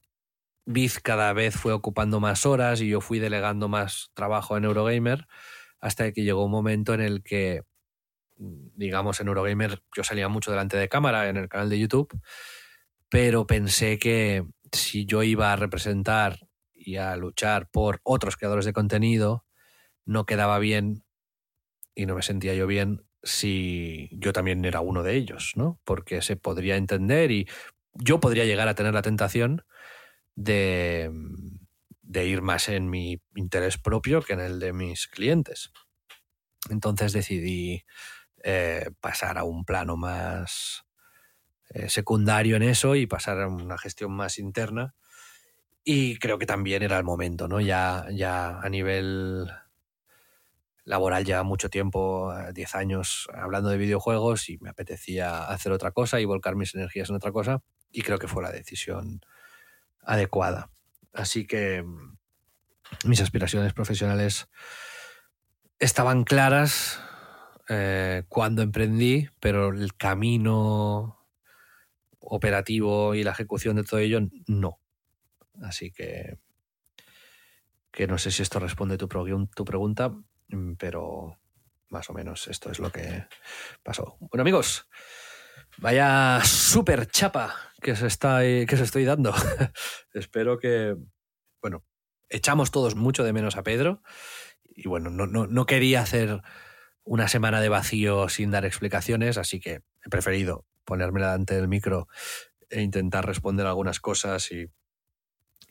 [0.65, 5.27] Biz cada vez fue ocupando más horas y yo fui delegando más trabajo en Eurogamer
[5.79, 7.63] hasta que llegó un momento en el que
[8.37, 12.19] digamos, en Eurogamer yo salía mucho delante de cámara en el canal de YouTube,
[13.09, 16.39] pero pensé que si yo iba a representar
[16.73, 19.45] y a luchar por otros creadores de contenido,
[20.05, 21.03] no quedaba bien
[21.95, 25.79] y no me sentía yo bien si yo también era uno de ellos, ¿no?
[25.85, 27.47] Porque se podría entender y
[27.93, 29.63] yo podría llegar a tener la tentación
[30.35, 31.09] de,
[32.01, 35.71] de ir más en mi interés propio que en el de mis clientes.
[36.69, 37.85] Entonces decidí
[38.43, 40.85] eh, pasar a un plano más
[41.69, 44.93] eh, secundario en eso y pasar a una gestión más interna.
[45.83, 47.59] Y creo que también era el momento, ¿no?
[47.59, 49.49] Ya, ya a nivel
[50.85, 56.19] laboral ya mucho tiempo, 10 años hablando de videojuegos y me apetecía hacer otra cosa
[56.19, 59.21] y volcar mis energías en otra cosa y creo que fue la decisión
[60.01, 60.69] adecuada.
[61.13, 62.17] Así que mm,
[63.05, 64.47] mis aspiraciones profesionales
[65.79, 66.99] estaban claras,
[67.69, 71.19] eh, cuando emprendí, pero el camino
[72.19, 74.79] operativo y la ejecución de todo ello no.
[75.61, 76.39] Así que,
[77.91, 80.09] que no sé si esto responde tu, tu pregunta,
[80.49, 81.37] mm, pero
[81.89, 83.25] más o menos esto es lo que
[83.83, 84.17] pasó.
[84.19, 84.87] Bueno amigos,
[85.77, 89.33] vaya súper chapa que se, está, que se estoy dando.
[90.13, 90.95] Espero que,
[91.61, 91.85] bueno,
[92.29, 94.01] echamos todos mucho de menos a Pedro
[94.63, 96.41] y bueno, no, no, no quería hacer
[97.05, 102.07] una semana de vacío sin dar explicaciones, así que he preferido ponerme delante del micro
[102.69, 104.69] e intentar responder algunas cosas y,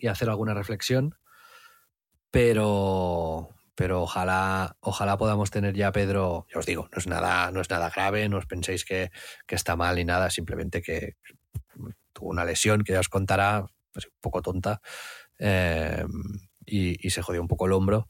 [0.09, 1.15] hacer alguna reflexión.
[2.31, 7.61] Pero, pero ojalá, ojalá podamos tener ya, Pedro, ya os digo, no es nada, no
[7.61, 9.11] es nada grave, no os penséis que,
[9.47, 11.17] está mal ni nada, simplemente que
[12.13, 14.81] tuvo una lesión que ya os contará, pues, un poco tonta,
[15.39, 16.05] eh,
[16.67, 18.09] y, y, se jodió un poco el hombro.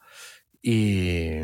[0.63, 1.41] Y,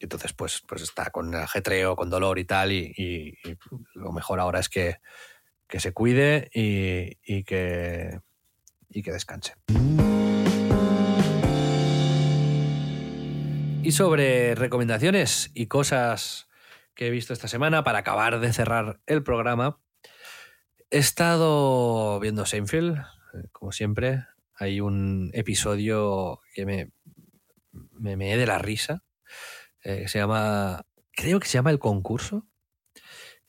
[0.00, 3.36] entonces, pues, pues está con ajetreo, con dolor y tal, y,
[3.94, 4.98] lo mejor ahora es que,
[5.68, 8.18] se cuide y, que,
[8.88, 9.54] y que descanse.
[13.82, 16.48] Y sobre recomendaciones y cosas
[16.94, 19.80] que he visto esta semana para acabar de cerrar el programa,
[20.90, 24.26] he estado viendo Seinfeld, eh, como siempre.
[24.54, 26.90] Hay un episodio que me,
[27.72, 29.02] me, me de la risa
[29.82, 32.46] eh, se llama, creo que se llama El Concurso,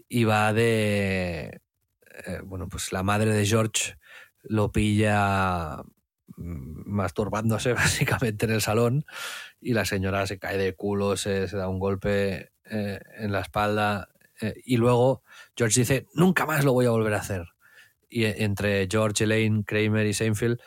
[0.08, 1.62] y va de,
[2.26, 3.98] eh, bueno, pues la madre de George
[4.44, 5.78] lo pilla
[6.38, 9.06] mm, masturbándose básicamente en el salón
[9.60, 14.10] y la señora se cae de culo, se, da un golpe eh, en la espalda
[14.66, 15.22] y luego
[15.56, 17.46] George dice, nunca más lo voy a volver a hacer.
[18.10, 20.60] Y entre George, Elaine, Kramer y Seinfeld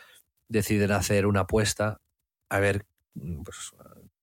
[0.47, 1.99] deciden hacer una apuesta
[2.49, 2.85] a ver
[3.15, 3.73] mm, pues,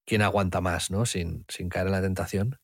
[0.05, 1.07] quién aguanta más, ¿no?
[1.07, 2.59] Sin, caer en la tentación.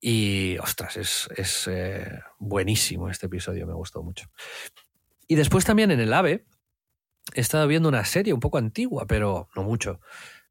[0.00, 4.30] Y, ostras, es, eh, buenísimo este episodio, me gustó mucho.
[5.26, 6.44] Y después también en el AVE
[7.34, 10.00] he estado viendo una serie un poco antigua, pero no mucho,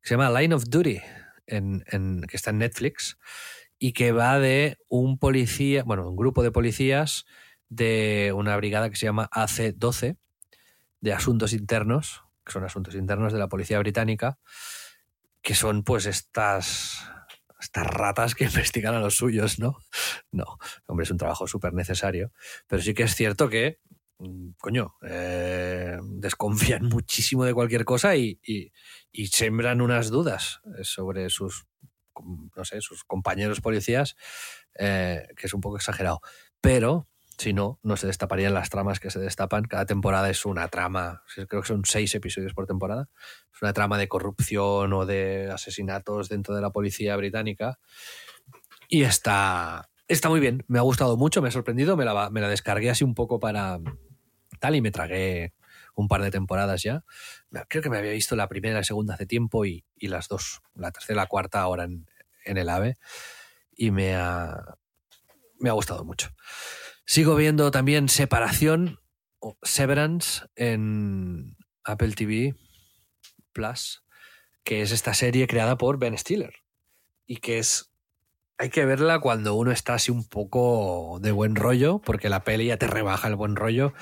[0.01, 1.01] que se llama Line of Duty,
[1.47, 3.18] en, que está en Netflix,
[3.78, 7.26] y que va de un policía, bueno, un grupo de policías
[7.70, 10.18] de una brigada que se llama AC-12,
[11.01, 14.39] de asuntos internos, que son asuntos internos de la policía británica,
[15.46, 17.08] que son pues estas
[17.60, 19.78] estas ratas que investigan a los suyos, ¿no?
[20.32, 22.32] No, hombre, es un trabajo súper necesario.
[22.68, 23.80] Pero sí que es cierto que,
[24.18, 28.72] mm, coño, eh, desconfían muchísimo de cualquier cosa y, y,
[29.28, 31.66] sembran unas dudas sobre sus,
[32.56, 34.16] no sé, sus compañeros policías,
[34.78, 36.22] eh, que es un poco exagerado.
[36.60, 39.65] Pero si no, no se destaparían las tramas que se destapan.
[39.65, 43.09] Cada temporada es una trama, creo que son seis episodios por temporada.
[43.53, 47.79] Es una trama de corrupción o de asesinatos dentro de la policía británica.
[48.88, 52.41] Y está, está muy bien, me ha gustado mucho, me ha sorprendido, me la, me
[52.41, 53.79] la descargué así un poco para
[54.59, 55.53] tal y me tragué
[55.95, 57.03] un par de temporadas ya.
[57.67, 60.61] Creo que me había visto la primera y la segunda hace tiempo y, las dos,
[60.75, 62.05] la tercera y la cuarta ahora en,
[62.43, 62.95] en el AVE.
[63.77, 64.77] Y me ha,
[65.59, 66.29] me ha gustado mucho.
[67.06, 68.99] Sigo viendo también Separación
[69.39, 72.56] o Severance en Apple TV
[73.53, 74.03] Plus,
[74.64, 76.53] que es esta serie creada por Ben Stiller
[77.28, 77.91] y que es
[78.58, 82.68] hay que verla cuando uno está así un poco de buen rollo, porque la peli
[82.68, 83.93] ya te rebaja el buen rollo.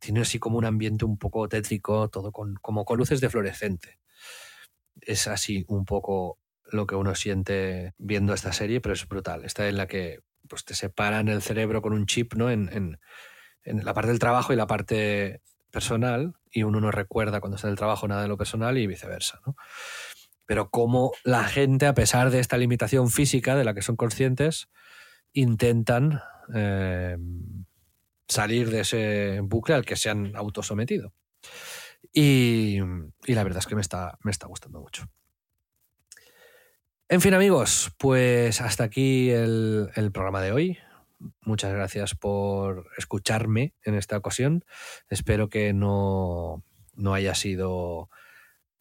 [0.00, 3.98] Tiene así como un ambiente un poco tétrico, todo con, como con luces de fluorescente.
[5.00, 6.38] Es así un poco
[6.70, 9.44] lo que uno siente viendo esta serie, pero es brutal.
[9.44, 10.20] Esta en la que
[10.52, 12.50] pues te separan el cerebro con un chip, ¿no?
[12.50, 12.98] En,
[13.64, 15.40] la parte del trabajo y la parte
[15.70, 18.86] personal, y uno no recuerda cuando está en el trabajo nada de lo personal y
[18.86, 19.56] viceversa, ¿no?
[20.44, 24.68] Pero cómo la gente, a pesar de esta limitación física de la que son conscientes,
[25.32, 26.20] intentan
[26.54, 27.16] eh,
[28.28, 31.14] salir de ese bucle al que se han autosometido.
[32.12, 32.76] Y,
[33.24, 35.08] y la verdad es que me está, me está gustando mucho.
[37.12, 40.78] En fin, amigos, pues hasta aquí el, programa de hoy.
[41.42, 44.64] Muchas gracias por escucharme en esta ocasión.
[45.10, 46.64] Espero que no,
[47.12, 48.08] haya sido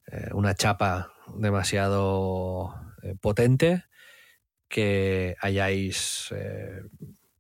[0.08, 2.74] eh, una chapa demasiado
[3.04, 3.84] eh, potente,
[4.70, 6.84] que hayáis eh,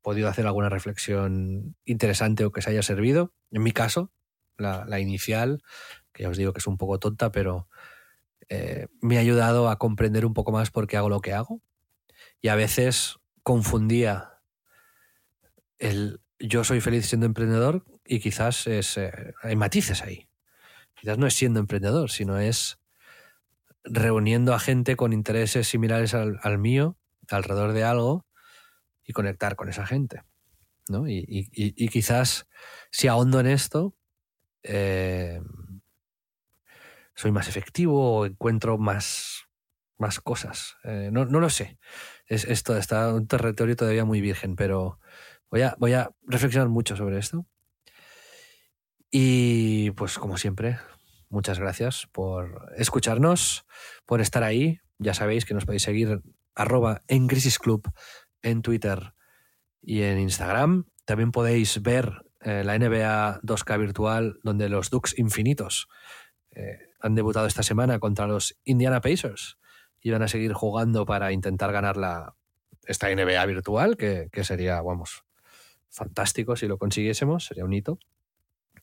[0.01, 3.33] podido hacer alguna reflexión interesante o que os haya servido.
[3.49, 4.11] En mi caso,
[4.57, 5.63] la, la inicial,
[6.11, 7.69] que ya os digo que es un poco tonta, pero
[8.53, 11.61] eh, me ha ayudado a comprender un poco más por qué hago lo que hago.
[12.41, 14.41] Y a veces confundía
[15.79, 20.27] el yo soy feliz siendo emprendedor y quizás es, eh, hay matices ahí.
[20.95, 22.77] Quizás no es siendo emprendedor, sino es
[23.85, 26.97] reuniendo a gente con intereses similares al, mío
[27.29, 28.25] alrededor de algo
[29.05, 30.23] y conectar con esa gente.
[30.89, 31.07] ¿no?
[31.07, 32.47] Y, quizás
[32.91, 33.95] si ahondo en esto,
[34.63, 35.39] eh,
[37.16, 39.45] soy más efectivo o encuentro más,
[39.97, 40.76] más cosas.
[40.84, 41.78] Eh, no, lo sé.
[42.26, 44.99] Es, esto está un territorio todavía muy virgen, pero
[45.49, 47.45] voy a, voy a reflexionar mucho sobre esto.
[49.09, 50.80] Y pues como siempre,
[51.30, 53.66] muchas gracias por escucharnos,
[54.05, 54.80] por estar ahí.
[54.97, 56.22] Ya sabéis que nos podéis seguir
[56.55, 57.91] arroba en Crisis Club
[58.41, 59.14] en Twitter
[59.82, 60.86] y en Instagram.
[61.05, 65.88] También podéis ver eh, la NBA 2K virtual donde los Ducks infinitos
[66.51, 69.57] eh, han debutado esta semana contra los Indiana Pacers
[70.01, 72.35] y van a seguir jugando para intentar ganar la,
[72.85, 75.23] esta NBA virtual, que, sería, vamos,
[75.89, 77.99] fantástico si lo consiguiésemos, sería un hito.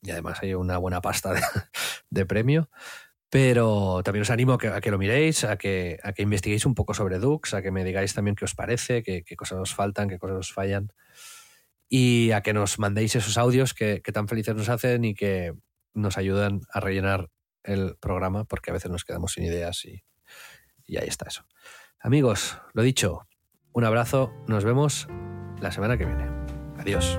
[0.02, 1.34] Y además hay una buena pasta
[2.10, 2.70] de, premio.
[3.30, 6.94] Pero también os animo a que, lo miréis, a que, a que investiguéis un poco
[6.94, 10.18] sobre Dux, a que me digáis también qué os parece, qué, cosas os faltan, qué
[10.18, 10.92] cosas os fallan.
[11.90, 15.54] Y a que nos mandéis esos audios que, que tan felices nos hacen y que
[15.92, 17.28] nos ayudan a rellenar
[17.62, 20.04] el programa porque a veces nos quedamos sin ideas y,
[20.86, 21.44] y ahí está eso.
[22.00, 23.26] Amigos, lo dicho,
[23.72, 25.08] un abrazo, nos vemos
[25.60, 26.28] la semana que viene.
[26.78, 27.18] Adiós.